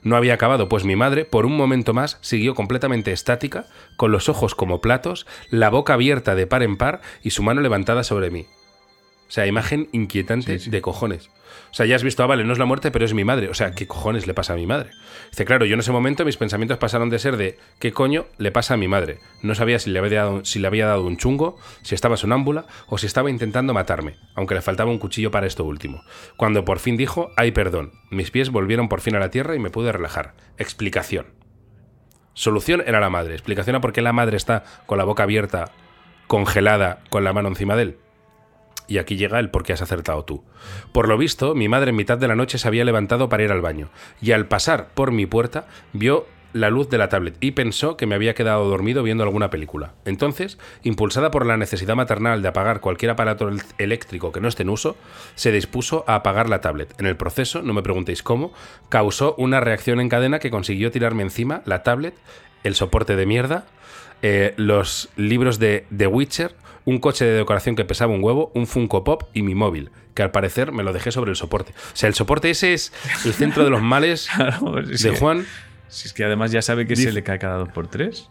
[0.03, 3.67] no había acabado, pues mi madre, por un momento más, siguió completamente estática,
[3.97, 7.61] con los ojos como platos, la boca abierta de par en par y su mano
[7.61, 8.47] levantada sobre mí.
[9.29, 10.71] O sea, imagen inquietante Sí, sí.
[10.71, 11.31] de cojones.
[11.71, 13.49] O sea, ya has visto, ah, vale, no es la muerte, pero es mi madre.
[13.49, 14.91] O sea, ¿qué cojones le pasa a mi madre?
[15.31, 18.53] Dice, claro, yo en ese momento mis pensamientos pasaron de ser de ¿qué coño le
[18.53, 19.19] pasa a mi madre?
[19.43, 22.67] No sabía si le había dado, si le había dado un chungo, si estaba sonámbula
[22.87, 26.03] o si estaba intentando matarme, aunque le faltaba un cuchillo para esto último.
[26.37, 29.59] Cuando por fin dijo, ay, perdón, mis pies volvieron por fin a la tierra y
[29.59, 30.35] me pude relajar.
[30.59, 31.27] Explicación.
[32.35, 33.35] Solución era la madre.
[33.35, 35.73] Explicación a por qué la madre está con la boca abierta,
[36.27, 37.99] congelada, con la mano encima de él.
[38.89, 40.45] Y aquí llega el por qué has acertado tú.
[40.93, 43.53] Por lo visto, mi madre en mitad de la noche se había levantado para ir
[43.53, 43.89] al baño,
[44.21, 48.07] y al pasar por mi puerta vio la luz de la tablet y pensó que
[48.07, 49.93] me había quedado dormido viendo alguna película.
[50.07, 54.63] Entonces, impulsada por la necesidad maternal de apagar cualquier aparato el- eléctrico que no esté
[54.63, 54.97] en uso,
[55.35, 56.95] se dispuso a apagar la tablet.
[56.99, 58.55] En el proceso, no me preguntéis cómo,
[58.89, 62.15] causó una reacción en cadena que consiguió tirarme encima la tablet,
[62.65, 63.67] el soporte de mierda,
[64.23, 66.55] eh, los libros de The Witcher,
[66.87, 70.23] un coche de decoración que pesaba un huevo, un Funko Pop y mi móvil, que
[70.23, 71.73] al parecer me lo dejé sobre el soporte.
[71.73, 72.93] O sea, el soporte ese es
[73.27, 74.29] el centro de los males
[75.03, 75.47] de Juan.
[75.89, 78.31] Si es que además ya sabe que Dice- se le cae cada dos por tres.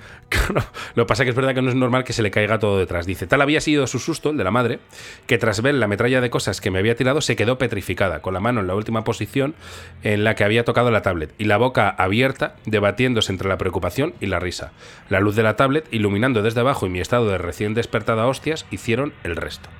[0.28, 0.62] Claro,
[0.94, 2.58] Lo que pasa es que es verdad que no es normal que se le caiga
[2.58, 3.06] todo detrás.
[3.06, 4.78] Dice, tal había sido su susto, el de la madre,
[5.26, 8.34] que tras ver la metralla de cosas que me había tirado se quedó petrificada, con
[8.34, 9.54] la mano en la última posición
[10.02, 14.14] en la que había tocado la tablet y la boca abierta, debatiéndose entre la preocupación
[14.20, 14.72] y la risa.
[15.08, 18.66] La luz de la tablet, iluminando desde abajo y mi estado de recién despertada hostias,
[18.70, 19.70] hicieron el resto.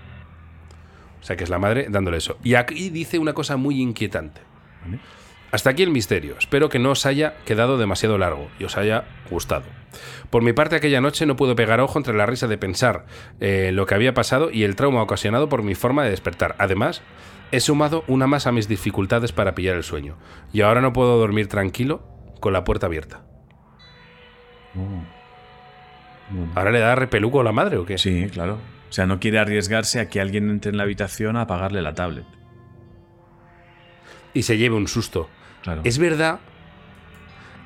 [1.20, 2.38] O sea que es la madre dándole eso.
[2.42, 4.40] Y aquí dice una cosa muy inquietante.
[5.50, 6.36] Hasta aquí el misterio.
[6.38, 9.64] Espero que no os haya quedado demasiado largo y os haya gustado.
[10.30, 13.06] Por mi parte, aquella noche no pude pegar ojo entre la risa de pensar
[13.40, 16.54] eh, lo que había pasado y el trauma ocasionado por mi forma de despertar.
[16.58, 17.02] Además,
[17.50, 20.16] he sumado una más a mis dificultades para pillar el sueño.
[20.52, 22.02] Y ahora no puedo dormir tranquilo
[22.40, 23.22] con la puerta abierta.
[24.74, 25.18] Bueno.
[26.54, 27.98] ¿Ahora le da repeluco a la madre o qué?
[27.98, 28.58] Sí, claro.
[28.88, 31.94] O sea, no quiere arriesgarse a que alguien entre en la habitación a apagarle la
[31.94, 32.24] tablet.
[34.34, 35.28] Y se lleve un susto.
[35.62, 35.82] Claro.
[35.84, 36.40] Es verdad,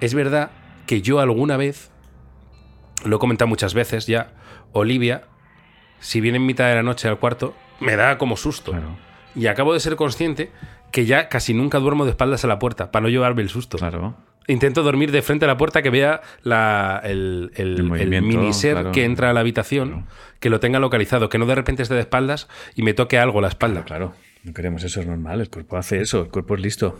[0.01, 0.51] es verdad
[0.87, 1.92] que yo alguna vez,
[3.05, 4.33] lo he comentado muchas veces ya,
[4.73, 5.25] Olivia,
[6.01, 8.73] si viene en mitad de la noche al cuarto, me da como susto.
[8.73, 8.97] Claro,
[9.35, 10.51] Y acabo de ser consciente
[10.91, 13.79] que ya casi nunca duermo de espaldas a la puerta, para no llevarme el susto.
[13.79, 14.17] claro.
[14.49, 18.27] Intento dormir de frente a la puerta que vea la- el, el- El el movimiento,
[18.27, 18.91] mini ser claro.
[18.91, 20.07] que entra a la habitación, Claro.
[20.41, 23.41] que lo tenga localizado, que no de repente esté de espaldas y me toque algo
[23.41, 23.85] la espalda.
[23.85, 25.41] Claro, no queremos eso, es normal.
[25.43, 26.99] El cuerpo hace eso, el cuerpo es listo.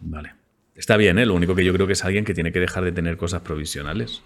[0.00, 0.34] Vale.
[0.74, 1.24] Está bien, ¿eh?
[1.26, 3.42] Lo único que yo creo que es alguien que tiene que dejar de tener cosas
[3.42, 4.22] provisionales.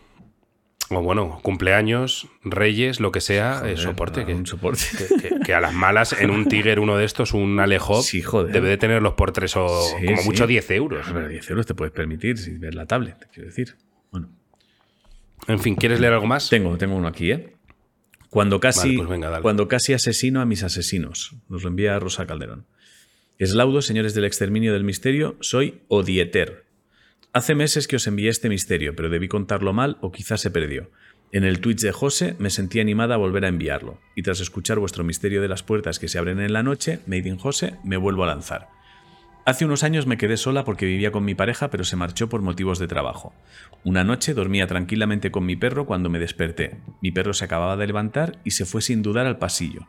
[0.88, 4.20] O bueno, cumpleaños, reyes, lo que sea, eh, Joder, soporte.
[4.20, 4.82] ah, Que, Un soporte.
[4.96, 8.22] que- que- que a las malas, en un Tiger uno de estos, un Alejo, Sí,
[8.52, 9.66] debe de tenerlos por tres o
[9.98, 10.24] Sí, como sí.
[10.28, 11.06] mucho 10 euros.
[11.12, 13.74] Pero 10 euros te puedes permitir si ves la tablet, quiero decir.
[14.12, 14.28] Bueno,
[15.48, 16.48] En fin, ¿quieres leer algo más?
[16.48, 17.52] tengo, tengo uno aquí, ¿eh?
[18.30, 21.34] Cuando casi, Vale, pues venga, cuando casi asesino a mis asesinos.
[21.48, 22.66] Nos lo envía Rosa Calderón.
[23.38, 26.65] Eslaudo, señores del exterminio del misterio, soy Odieter.
[27.36, 30.90] Hace meses que os envié este misterio, pero debí contarlo mal o quizás se perdió.
[31.32, 34.78] En el Twitch de José me sentí animada a volver a enviarlo, y tras escuchar
[34.78, 37.98] vuestro misterio de las puertas que se abren en la noche, Made in José, me
[37.98, 38.68] vuelvo a lanzar.
[39.44, 42.40] Hace unos años me quedé sola porque vivía con mi pareja, pero se marchó por
[42.40, 43.34] motivos de trabajo.
[43.84, 46.78] Una noche dormía tranquilamente con mi perro cuando me desperté.
[47.02, 49.86] Mi perro se acababa de levantar y se fue sin dudar al pasillo.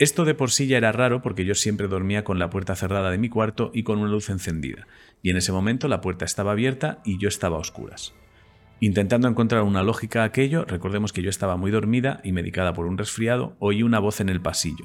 [0.00, 3.12] Esto de por sí ya era raro porque yo siempre dormía con la puerta cerrada
[3.12, 4.88] de mi cuarto y con una luz encendida,
[5.24, 8.12] y en ese momento la puerta estaba abierta y yo estaba a oscuras.
[8.78, 12.84] Intentando encontrar una lógica a aquello, recordemos que yo estaba muy dormida y medicada por
[12.84, 14.84] un resfriado, oí una voz en el pasillo.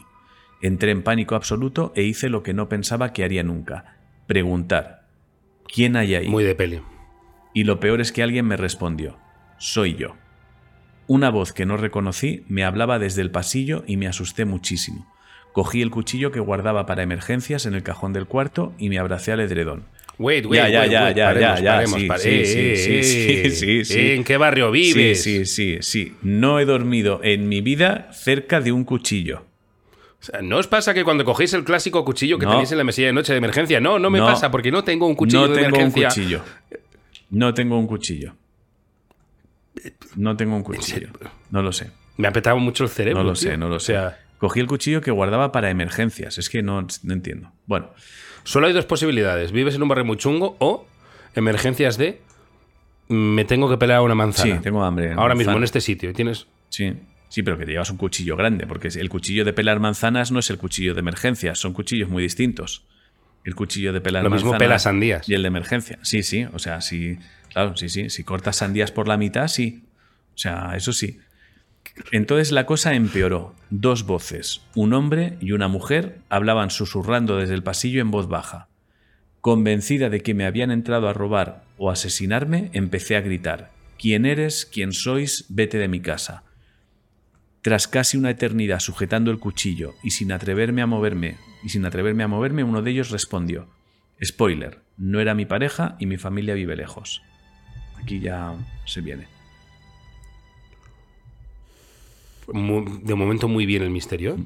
[0.62, 3.98] Entré en pánico absoluto e hice lo que no pensaba que haría nunca.
[4.28, 5.10] Preguntar.
[5.68, 6.30] ¿Quién hay ahí?
[6.30, 6.82] Muy de peli.
[7.54, 9.18] Y lo peor es que alguien me respondió.
[9.58, 10.16] Soy yo.
[11.08, 15.06] Una voz que no reconocí me hablaba desde el pasillo y me asusté muchísimo.
[15.52, 19.34] Cogí el cuchillo que guardaba para emergencias en el cajón del cuarto y me abracé
[19.34, 19.84] al edredón.
[20.20, 22.30] Wait, wait, Ya, ya, wait, ya, wait, ya, paremos, ya, ya, paremos, sí, pare- sí,
[22.30, 25.24] eh, sí, sí, eh, sí, sí, eh, ¿En qué barrio vives?
[25.24, 26.13] Sí, sí, sí, sí.
[26.22, 29.45] No he dormido en mi vida cerca de un cuchillo.
[30.22, 32.51] O sea, ¿No os pasa que cuando cogéis el clásico cuchillo que No.
[32.51, 33.80] tenéis en la mesilla de noche de emergencia?
[33.80, 34.26] No, no me No.
[34.26, 36.07] pasa porque no tengo un cuchillo no de tengo emergencia.
[36.09, 36.43] un cuchillo.
[37.30, 38.36] No tengo un cuchillo.
[40.15, 41.07] No tengo un cuchillo.
[41.51, 41.91] No lo sé.
[42.17, 43.24] Me ha petado mucho el cerebro.
[43.24, 43.51] No lo tío.
[43.51, 43.93] sé, no lo O sé.
[43.93, 46.38] sea, Cogí el cuchillo que guardaba para emergencias.
[46.38, 47.51] Es que no, no entiendo.
[47.65, 47.89] Bueno,
[48.44, 49.52] solo hay dos posibilidades.
[49.52, 50.86] Vives en un barrio muy chungo o
[51.36, 52.22] emergencias de
[53.08, 54.56] me tengo que pelear una manzana.
[54.56, 55.14] sí, tengo hambre.
[55.14, 56.14] Ahora mismo en este sitio.
[56.14, 56.94] Tienes Sí,
[57.28, 60.40] sí, pero que te llevas un cuchillo grande, porque el cuchillo de pelar manzanas no
[60.40, 62.86] es el cuchillo de emergencias, son cuchillos muy distintos.
[63.44, 65.28] El cuchillo de pelar Lo mismo manzanas pela sandías.
[65.28, 65.98] Y el de emergencia.
[66.04, 67.18] Sí, sí, o sea, sí,
[67.52, 68.10] claro, sí, sí.
[68.10, 69.84] Si cortas sandías por la mitad, sí.
[70.36, 71.20] O sea, eso sí.
[72.12, 73.56] Entonces la cosa empeoró.
[73.70, 78.68] Dos voces, un hombre y una mujer, hablaban susurrando desde el pasillo en voz baja.
[79.41, 83.72] Convencida de que me habían entrado a robar o asesinarme, empecé a gritar.
[83.97, 84.66] ¿Quién eres?
[84.66, 85.45] ¿Quién sois?
[85.50, 86.43] Vete de mi casa.
[87.62, 92.24] Tras casi una eternidad sujetando el cuchillo y sin atreverme a moverme, y sin atreverme
[92.24, 93.70] a moverme, uno de ellos respondió:
[94.24, 97.22] Spoiler, no era mi pareja y mi familia vive lejos.
[98.02, 99.39] Aquí ya se viene.
[102.54, 104.38] De momento muy bien el misterio.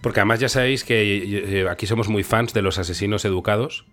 [0.00, 3.84] Porque además ya sabéis que eh, aquí somos muy fans de los asesinos educados,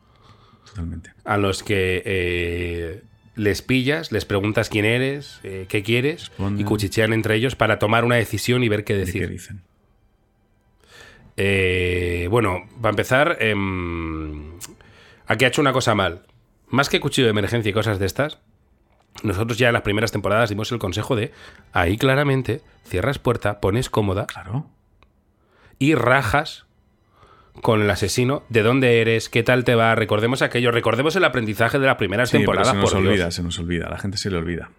[0.66, 1.12] Totalmente.
[1.26, 3.02] a los que eh,
[3.36, 6.62] les pillas, les preguntas quién eres, eh, qué quieres, Responden.
[6.62, 9.22] y cuchichean entre ellos para tomar una decisión y ver qué ¿De decir.
[9.24, 9.62] qué dicen?
[11.36, 14.54] Eh, bueno, para empezar, em,
[15.28, 16.24] aquí ha hecho una cosa mal.
[16.70, 18.40] Más que cuchillo de emergencia y cosas de estas,
[19.24, 21.32] nosotros ya en las primeras temporadas dimos el consejo de
[21.74, 24.68] ahí claramente cierras puerta, pones cómoda Claro.
[25.80, 26.66] y rajas
[27.62, 29.96] con el asesino de dónde eres, qué tal te va.
[29.96, 32.70] Recordemos aquello, recordemos el aprendizaje de las primeras Sí, pero temporadas.
[32.70, 33.12] se nos por Dios.
[33.12, 33.90] olvida, se nos olvida.
[33.90, 34.70] La gente se le olvida.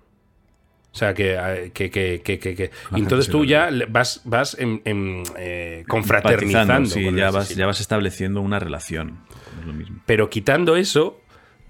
[0.93, 5.23] O sea, que, eh, que, que, que, entonces tú se ya vas, vas en, en,
[5.37, 6.89] eh, confraternizando.
[6.89, 7.59] Sí, con ya vas, asesino.
[7.59, 9.19] ya vas estableciendo una relación.
[9.57, 10.01] No es lo mismo.
[10.07, 11.21] Pero quitando eso,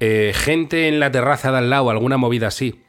[0.01, 2.83] eh, gente en la terraza de al lado, alguna movida así.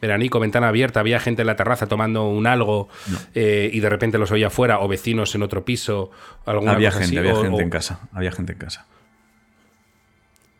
[0.00, 2.88] Veranico, ventana abierta, había gente en la terraza tomando un algo
[3.36, 6.10] eh, y de repente los oía afuera, o vecinos en otro piso,
[6.44, 8.00] alguna Había cosa gente, así, había o- gente o- en casa.
[8.12, 8.86] Había gente en casa.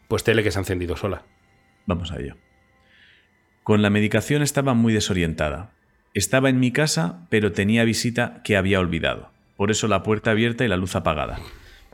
[0.08, 1.22] Pues tele que se ha encendido sola.
[1.86, 2.36] Vamos a ello.
[3.62, 5.70] Con la medicación estaba muy desorientada.
[6.14, 9.30] Estaba en mi casa, pero tenía visita que había olvidado.
[9.56, 11.38] Por eso la puerta abierta y la luz apagada.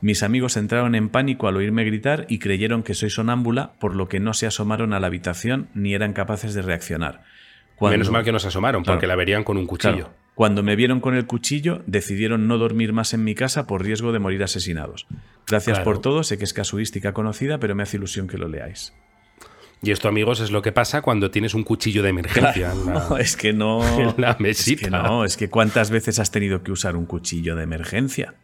[0.00, 4.08] Mis amigos entraron en pánico al oírme gritar y creyeron que soy sonámbula, por lo
[4.08, 7.22] que no se asomaron a la habitación ni eran capaces de reaccionar.
[7.74, 8.96] Cuando- Menos mal que nos asomaron, Claro.
[8.96, 9.94] porque la verían con un cuchillo.
[9.94, 13.82] Claro, Cuando me vieron con el cuchillo, decidieron no dormir más en mi casa por
[13.82, 15.08] riesgo de morir asesinados.
[15.48, 15.84] Gracias Claro.
[15.84, 18.92] por todo, sé que es casuística conocida, pero me hace ilusión que lo leáis.
[19.82, 22.70] Y esto, amigos, es lo que pasa cuando tienes un cuchillo de emergencia.
[22.72, 23.80] en la- No, es que no.
[23.98, 24.90] en la Es que mesita.
[25.02, 28.34] no, es que cuántas veces has tenido que usar un cuchillo de emergencia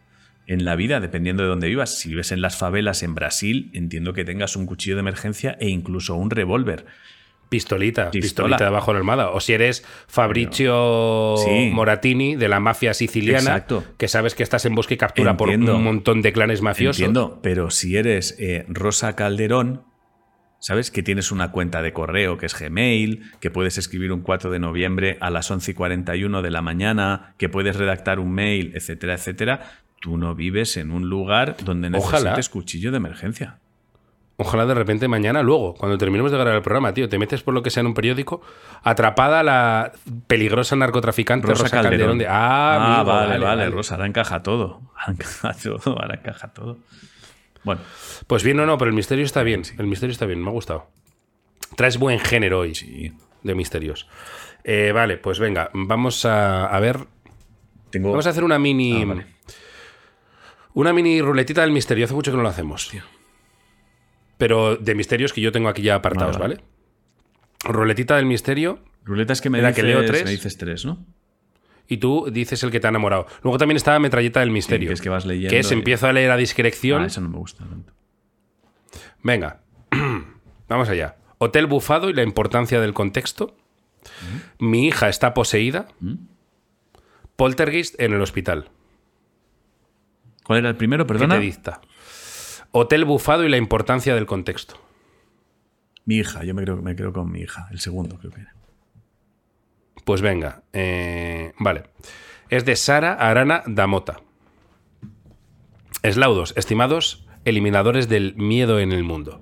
[0.46, 1.98] en la vida, dependiendo de dónde vivas.
[1.98, 5.68] Si vives en las favelas en Brasil, entiendo que tengas un cuchillo de emergencia e
[5.68, 6.86] incluso un revólver.
[7.48, 8.22] Pistolita, Pistola.
[8.22, 9.30] pistolita debajo de la almohada.
[9.30, 11.70] O si eres Fabricio Sí.
[11.72, 13.84] Moratini de la mafia siciliana, Exacto.
[13.98, 16.98] que sabes que estás en bosque y captura por un montón de clanes mafiosos.
[17.00, 19.82] Entiendo, pero si eres eh, Rosa Calderón,
[20.58, 20.90] ¿sabes?
[20.90, 24.58] Que tienes una cuenta de correo que es Gmail, que puedes escribir un 4 de
[24.58, 29.14] noviembre a las 11 y 41 de la mañana, que puedes redactar un mail, etcétera,
[29.14, 29.60] etcétera.
[30.04, 32.32] Tú no vives en un lugar donde Ojalá.
[32.32, 33.56] necesites cuchillo de emergencia.
[34.36, 37.54] Ojalá de repente mañana, luego, cuando terminemos de grabar el programa, tío, te metes por
[37.54, 38.42] lo que sea en un periódico,
[38.82, 39.92] atrapada la
[40.26, 42.18] peligrosa narcotraficante Rosa, Calderón.
[42.18, 44.82] de, ah, amigo, vale, vale, Rosa, ahora encaja todo.
[44.94, 46.76] Ahora encaja todo, ahora encaja todo.
[47.62, 47.80] Bueno,
[48.26, 49.62] Pues bien, no, no, pero el misterio está bien.
[49.78, 50.86] El misterio está bien, me ha gustado.
[51.76, 53.10] Traes buen género hoy sí.
[53.42, 54.06] de misterios.
[54.64, 56.98] Eh, vale, pues venga, vamos a, a ver.
[57.88, 58.10] Tengo.
[58.10, 59.00] Vamos a hacer una mini.
[59.00, 59.33] Ah, vale.
[60.74, 62.04] Una mini ruletita del misterio.
[62.04, 62.90] Hace mucho que no lo hacemos.
[64.38, 66.64] Pero de misterios que yo tengo aquí ya apartados, Vale, ¿vale?
[67.64, 68.80] Ruletita del misterio.
[69.04, 70.24] Ruletas que me dices, que leo tres.
[70.24, 71.04] me dices tres, ¿no?
[71.86, 73.26] Y tú dices el que te ha enamorado.
[73.42, 74.88] Luego también está metralleta del misterio.
[74.88, 77.02] que es que vas leyendo Que es y- empiezo a leer a discreción.
[77.02, 77.92] Ah, eso no me gusta tanto.
[79.22, 79.60] Venga,
[80.68, 81.16] vamos allá.
[81.38, 83.56] Hotel bufado y la importancia del contexto.
[84.58, 85.88] Mi hija está poseída.
[87.36, 88.70] Poltergeist en el hospital.
[90.44, 91.04] ¿Cuál era el primero?
[91.04, 91.34] ¿Qué Perdona.
[91.36, 91.80] te dicta?
[92.72, 94.76] Hotel bufado y la importancia del contexto.
[96.04, 97.68] Mi hija, yo me creo, me creo con mi hija.
[97.70, 98.54] El segundo creo que era.
[100.04, 101.84] Pues venga, eh, vale.
[102.50, 104.20] Es de Sara Arana Damota.
[106.02, 109.40] Eslaudos, estimados eliminadores del miedo en el mundo.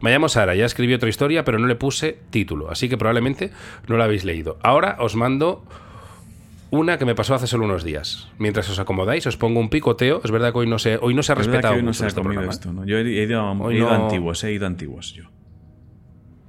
[0.00, 3.50] Me llamo Sara, ya escribí otra historia, pero no le puse título, así que probablemente
[3.88, 4.58] no la habéis leído.
[4.62, 5.64] Ahora os mando
[6.72, 8.28] una que me pasó hace solo unos días.
[8.38, 10.20] Mientras os acomodáis, os pongo un picoteo.
[10.24, 11.88] Es verdad que hoy no se, hoy no se ha Es respetado que hoy no
[11.90, 12.84] mucho se ha este comido esto, ¿no?
[12.84, 15.24] Yo he, he ido, a- Hoy he ido a no- antiguos, he ido antiguos yo.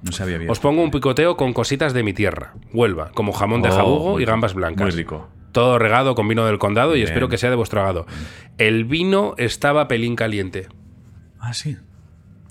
[0.02, 0.50] No sabía bien.
[0.50, 4.20] Os pongo un picoteo con cositas de mi tierra, Huelva, como jamón de Oh, jabugo
[4.20, 4.82] y gambas blancas.
[4.82, 5.28] Muy rico.
[5.52, 8.06] Todo regado con vino del condado y espero que sea de vuestro agrado.
[8.58, 10.66] El vino estaba pelín caliente.
[11.38, 11.76] Ah, sí.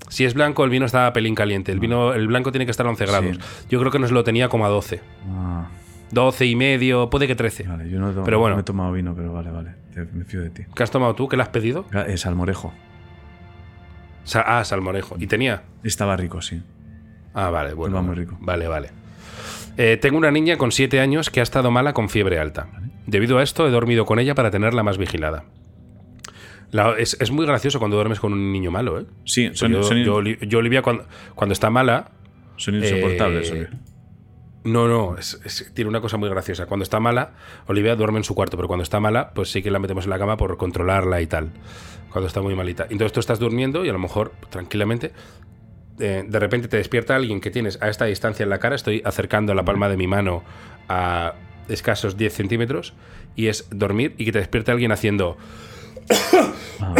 [0.08, 1.70] Si es blanco, el vino estaba pelín caliente.
[1.72, 3.38] El vino, el blanco tiene que estar a 11 grados.
[3.68, 5.00] Yo creo que nos lo tenía como a 12.
[5.28, 5.68] Ah,
[6.10, 7.64] 12 y medio, puede que 13.
[7.64, 8.56] vale, yo no, he to- Pero bueno.
[8.56, 9.70] no he tomado vino, pero vale, vale.
[9.92, 10.62] Te- me fío de ti.
[10.74, 11.28] ¿Qué has tomado tú?
[11.28, 11.86] ¿Qué le has pedido?
[12.06, 12.72] Es salmorejo.
[14.24, 15.16] Sa- ah, salmorejo.
[15.18, 15.62] ¿Y tenía?
[15.82, 16.62] Estaba rico, sí.
[17.34, 17.96] Ah, vale, bueno.
[17.96, 18.36] Estaba muy rico.
[18.40, 18.90] Vale, vale.
[19.76, 22.68] Eh, tengo una niña con 7 años que ha estado mala con fiebre alta.
[23.06, 25.44] Debido a esto, he dormido con ella para tenerla más vigilada.
[26.70, 29.06] La- es, es muy gracioso cuando duermes con un niño malo, ¿eh?
[29.24, 32.10] Sí, son, yo, son, yo, Oli- yo, Olivia, cuando, cuando está mala,
[32.56, 33.50] son insoportables.
[33.50, 33.68] eh.
[34.64, 36.66] No, no, es- es- tiene una cosa muy graciosa.
[36.66, 37.32] Cuando está mala,
[37.66, 40.10] Olivia duerme en su cuarto, pero cuando está mala, pues sí que la metemos en
[40.10, 41.50] la cama por controlarla y tal.
[42.10, 42.84] Cuando está muy malita.
[42.88, 45.12] Entonces tú estás durmiendo y a lo mejor, tranquilamente,
[46.00, 48.74] eh, de repente te despierta alguien que tienes a esta distancia en la cara.
[48.74, 50.42] Estoy acercando la palma de mi mano
[50.88, 51.34] a
[51.68, 52.94] escasos 10 centímetros
[53.36, 55.36] y es dormir y que te despierte alguien haciendo
[56.80, 56.94] Ah,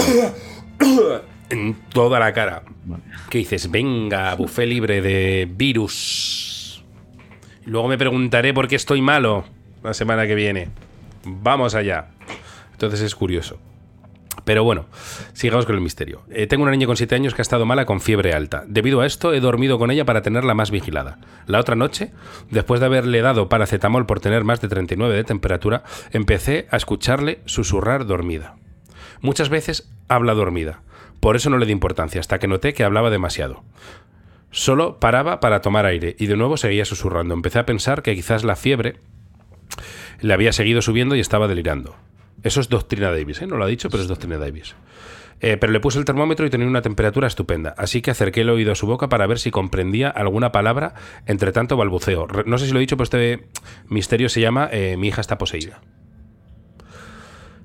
[1.51, 2.63] en toda la cara.
[2.85, 3.03] vale.
[3.31, 3.71] ¿Qué dices?
[3.71, 6.51] Venga, buffet libre de virus.
[7.67, 9.45] Luego me preguntaré por qué estoy malo
[9.83, 10.69] la semana que viene.
[11.25, 12.09] Vamos allá.
[12.73, 13.59] Entonces es curioso.
[14.45, 14.87] Pero bueno,
[15.33, 16.23] sigamos con el misterio.
[16.31, 18.65] Eh, tengo una niña con 7 años que ha estado mala con fiebre alta.
[18.67, 21.19] Debido a esto, he dormido con ella para tenerla más vigilada.
[21.47, 22.11] La otra noche,
[22.51, 27.41] después de haberle dado paracetamol por tener más de 39 de temperatura, empecé a escucharle
[27.47, 28.57] susurrar dormida.
[29.23, 30.83] Muchas veces habla dormida.
[31.21, 33.63] Por eso no le di importancia, hasta que noté que hablaba demasiado.
[34.55, 37.35] Solo paraba para tomar aire y de nuevo seguía susurrando.
[37.35, 39.01] Empecé a pensar que quizás la fiebre
[40.21, 41.97] le había seguido subiendo y estaba delirando.
[42.45, 43.49] Eso es doctrina Davis, ¿eh?
[43.49, 44.77] no lo ha dicho, pero es doctrina Davis.
[45.41, 48.51] Eh, pero le puse el termómetro y tenía una temperatura estupenda, así que acerqué el
[48.51, 50.95] oído a su boca para ver si comprendía alguna palabra
[51.27, 52.29] entre tanto balbuceo.
[52.47, 53.49] No sé si lo he dicho, pero este
[53.89, 55.81] misterio se llama eh, Mi hija está poseída.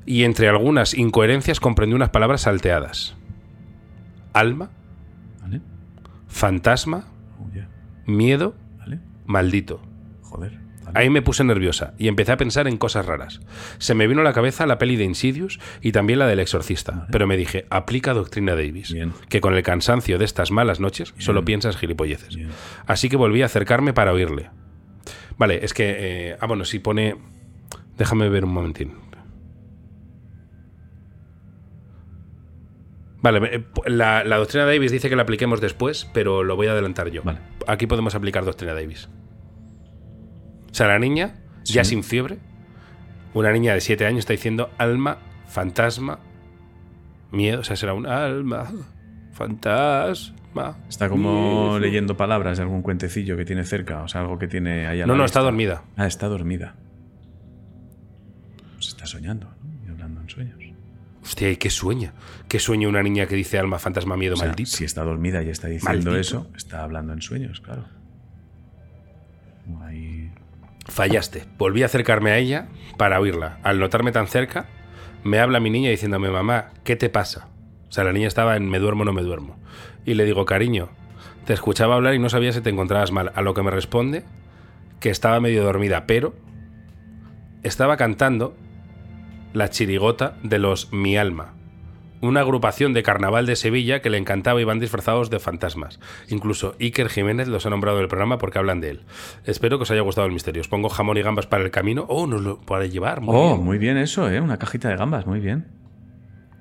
[0.08, 3.16] Y entre algunas incoherencias comprendí unas palabras salteadas.
[4.34, 4.72] Alma.
[6.30, 7.08] Fantasma,
[7.42, 7.48] Oh,
[8.06, 9.00] miedo, ¿Vale?
[9.26, 9.82] maldito.
[10.22, 10.60] Joder.
[10.96, 13.42] Ahí me puse nerviosa y empecé a pensar en cosas raras.
[13.78, 17.06] Se me vino a la cabeza la peli de Insidious y también la del exorcista,
[17.12, 19.14] pero me dije, aplica doctrina Davis, Bien.
[19.30, 22.36] que con el cansancio de estas malas noches solo piensas gilipolleces.
[22.36, 22.50] Bien.
[22.88, 24.50] Así que volví a acercarme para oírle.
[25.38, 25.96] Vale, es que...
[26.32, 27.16] eh, ah, bueno, si pone...
[27.98, 28.94] Déjame ver un momentín.
[33.22, 36.72] Vale, eh, la, la doctrina Davis dice que la apliquemos después, pero lo voy a
[36.72, 37.22] adelantar yo.
[37.24, 37.39] Vale.
[37.67, 39.09] Aquí podemos aplicar doctrina Davis.
[40.72, 42.39] O sea, la niña, ya sin fiebre,
[43.34, 45.17] una niña de 7 años está diciendo alma,
[45.47, 46.20] fantasma,
[47.32, 47.61] miedo.
[47.61, 48.72] O sea, será un alma,
[49.34, 50.78] fantasma.
[50.88, 51.80] Está como miedo.
[51.80, 55.05] leyendo palabras de algún cuentecillo que tiene cerca, o sea, algo que tiene ahí a
[55.05, 55.84] No, no, está dormida.
[55.97, 56.76] Ah, está dormida.
[58.76, 59.86] Pues está soñando, ¿no?
[59.86, 60.68] Y hablando en sueños.
[61.30, 62.16] Hostia, ¿y qué sueña?
[62.48, 64.72] ¿Qué sueña una niña que dice alma, fantasma, miedo, O sea, maldito?
[64.72, 66.20] si está dormida y está diciendo Maldito.
[66.20, 67.86] eso, está hablando en sueños, claro.
[69.84, 70.32] Ahí...
[70.88, 71.46] Fallaste.
[71.60, 73.60] Volví a acercarme a ella para oírla.
[73.62, 74.66] Al notarme tan cerca,
[75.24, 77.48] me habla mi niña diciéndome, mamá, ¿qué te pasa?
[77.90, 79.60] O sea, la niña estaba en me duermo, no me duermo.
[80.06, 80.90] Y le digo, cariño,
[81.46, 83.32] te escuchaba hablar y no sabía si te encontrabas mal.
[83.36, 84.24] A lo que me responde
[85.00, 86.34] que estaba medio dormida, pero
[87.62, 88.58] estaba cantando
[89.54, 91.54] la chirigota de los Mi Alma,
[92.22, 96.00] una agrupación de carnaval de Sevilla que le encantaba y van disfrazados de fantasmas.
[96.28, 99.02] Incluso Iker Jiménez los ha nombrado en el programa porque hablan de él.
[99.45, 100.62] Espero que os haya gustado el misterio.
[100.62, 102.06] Os pongo jamón y gambas para el camino.
[102.10, 103.22] Oh, nos lo puede llevar.
[103.22, 103.66] Muy oh, bien.
[103.66, 104.41] muy bien eso, ¿eh?
[104.41, 105.68] Una cajita de gambas, muy bien.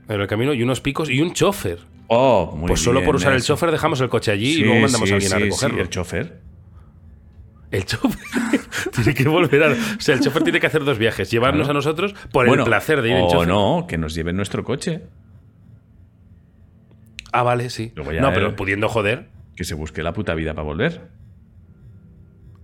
[0.09, 1.81] En el camino y unos picos y un chofer.
[2.07, 4.65] Oh, muy pues solo bien por usar el chofer dejamos el coche allí Sí, y
[4.65, 5.83] luego mandamos sí, a alguien a recogerlo.
[5.83, 6.41] el chofer.
[7.71, 8.58] El chofer
[8.95, 9.69] tiene que volver a.
[9.73, 11.71] O sea, el chofer tiene que hacer dos viajes: llevarnos Claro.
[11.71, 13.49] a nosotros por Bueno, el placer de ir en o chofer.
[13.49, 15.03] no, que nos lleven nuestro coche.
[17.33, 17.93] Ah, vale, sí.
[17.95, 19.29] No, pero pudiendo joder.
[19.57, 21.09] Que se busque la puta vida para volver.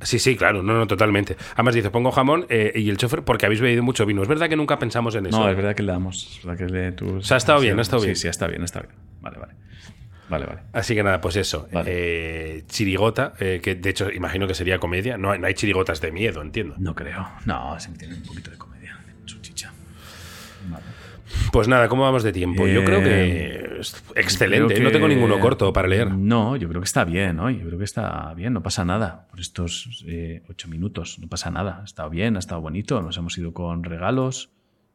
[0.00, 1.36] Sí, sí, claro, no, no, totalmente.
[1.54, 4.22] Además dice, pongo jamón eh, y el chofer porque habéis bebido mucho vino.
[4.22, 5.38] Es verdad que nunca pensamos en eso.
[5.40, 6.36] No, es verdad que le damos.
[6.38, 8.16] Es verdad que le, tú, O sea, ha estado bien, ha estado sí, bien.
[8.16, 8.92] Sí, está bien, está bien.
[9.22, 9.54] Vale, vale.
[10.28, 10.60] Vale, vale.
[10.72, 11.68] Así que nada, pues eso.
[11.72, 11.90] Vale.
[11.92, 15.18] Eh, chirigota, eh, que de hecho imagino que sería comedia.
[15.18, 16.74] No, hay- no hay chirigotas de miedo, entiendo.
[16.78, 17.28] No creo.
[17.44, 18.98] No, se tiene un poquito de comedia.
[19.26, 19.72] Su chicha.
[20.68, 20.84] Vale.
[21.52, 22.66] Pues nada, ¿cómo vamos de tiempo?
[22.66, 23.10] Yo creo que
[23.44, 23.80] Eh,
[24.14, 24.74] excelente.
[24.74, 26.10] Creo No tengo ninguno corto para leer.
[26.12, 27.50] No, yo creo que está bien, ¿no?
[27.50, 31.50] Yo creo que está bien, no pasa nada por estos eh, ocho minutos, no pasa
[31.50, 31.80] nada.
[31.82, 34.50] Ha estado bien, ha estado bonito, nos hemos ido con regalos.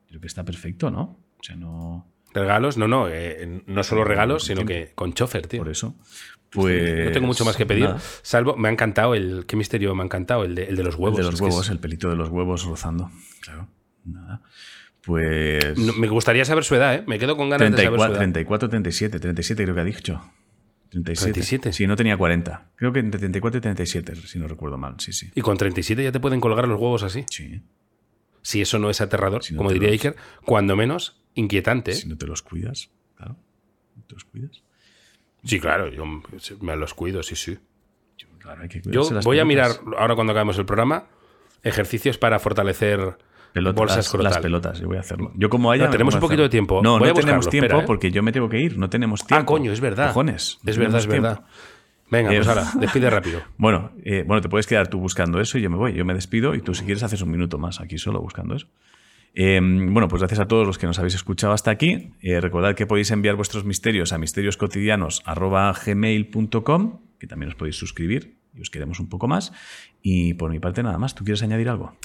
[0.08, 1.20] Creo que está perfecto, ¿no?
[1.40, 2.08] O sea, no.
[2.34, 3.08] Regalos, no, no.
[3.10, 5.60] eh, no solo regalos, sino que con chofer, tío.
[5.62, 5.96] Por eso.
[6.52, 7.06] Pues.
[7.06, 7.84] No tengo mucho más que pedir.
[7.86, 8.00] nada.
[8.22, 9.46] Salvo, me ha encantado el.
[9.46, 10.44] ¿Qué misterio me ha encantado?
[10.44, 11.18] El de, el de los El huevos.
[11.18, 13.12] de los huevos, es- el pelito de los huevos rozando.
[13.42, 13.68] Claro.
[14.06, 14.42] Nada.
[15.04, 15.78] Pues.
[15.78, 17.04] No, me gustaría saber su edad, ¿eh?
[17.08, 18.20] Me quedo con ganas de saber su 34, edad.
[18.20, 19.20] 34, 37.
[19.20, 20.22] 37 creo que ha dicho.
[20.90, 21.34] 37.
[21.34, 21.74] 37.
[21.74, 22.72] Sí, no tenía 40.
[22.76, 24.96] Creo que entre 34 y 37, si no recuerdo mal.
[24.98, 25.30] Sí, sí.
[25.36, 27.26] Y con 37 ya te pueden colgar los huevos así.
[27.30, 27.62] Sí.
[28.42, 30.16] Si eso no es aterrador, Si no como diría Iker,
[30.46, 31.94] cuando menos inquietante.
[31.94, 33.36] Si no te los cuidas, claro.
[33.96, 34.64] No te los cuidas.
[35.44, 37.58] Sí, claro, yo me los cuido, sí, sí.
[38.18, 41.08] Yo, claro, hay que Yo cuidarse las voy a mirar, ahora cuando acabemos el programa,
[41.64, 43.18] ejercicios para fortalecer
[43.54, 45.32] Pelotas, bolsas las, las pelotas, yo voy a hacerlo.
[45.36, 45.86] Yo como haya.
[45.86, 46.82] No, tenemos un poquito de tiempo.
[46.84, 47.88] No, Voy no a tenemos buscarlo, tiempo espera, ¿eh?
[47.88, 48.78] porque yo me tengo que ir.
[48.78, 49.42] No tenemos tiempo.
[49.42, 50.10] Ah, coño, es verdad.
[50.10, 50.60] Cojones.
[50.64, 51.36] no Es verdad, es verdad.
[51.38, 51.52] tiempo.
[52.12, 53.42] Venga, pues ahora, despide rápido.
[53.58, 55.94] Bueno, eh, bueno, te puedes quedar tú buscando eso y yo me voy.
[55.94, 58.68] Yo me despido y tú, si quieres, haces un minuto más aquí solo buscando eso.
[59.34, 62.12] Eh, bueno, pues gracias a todos los que nos habéis escuchado hasta aquí.
[62.22, 68.62] Eh, recordad que podéis enviar vuestros misterios a misterioscotidianos.gmail.com, que también os podéis suscribir y
[68.62, 69.52] os queremos un poco más.
[70.02, 71.16] Y por mi parte, nada más.
[71.16, 71.96] ¿Tú quieres añadir algo?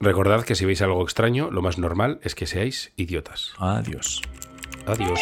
[0.00, 3.52] Recordad que si veis algo extraño, lo más normal es que seáis idiotas.
[3.58, 4.22] Adiós.
[4.86, 5.20] Adiós.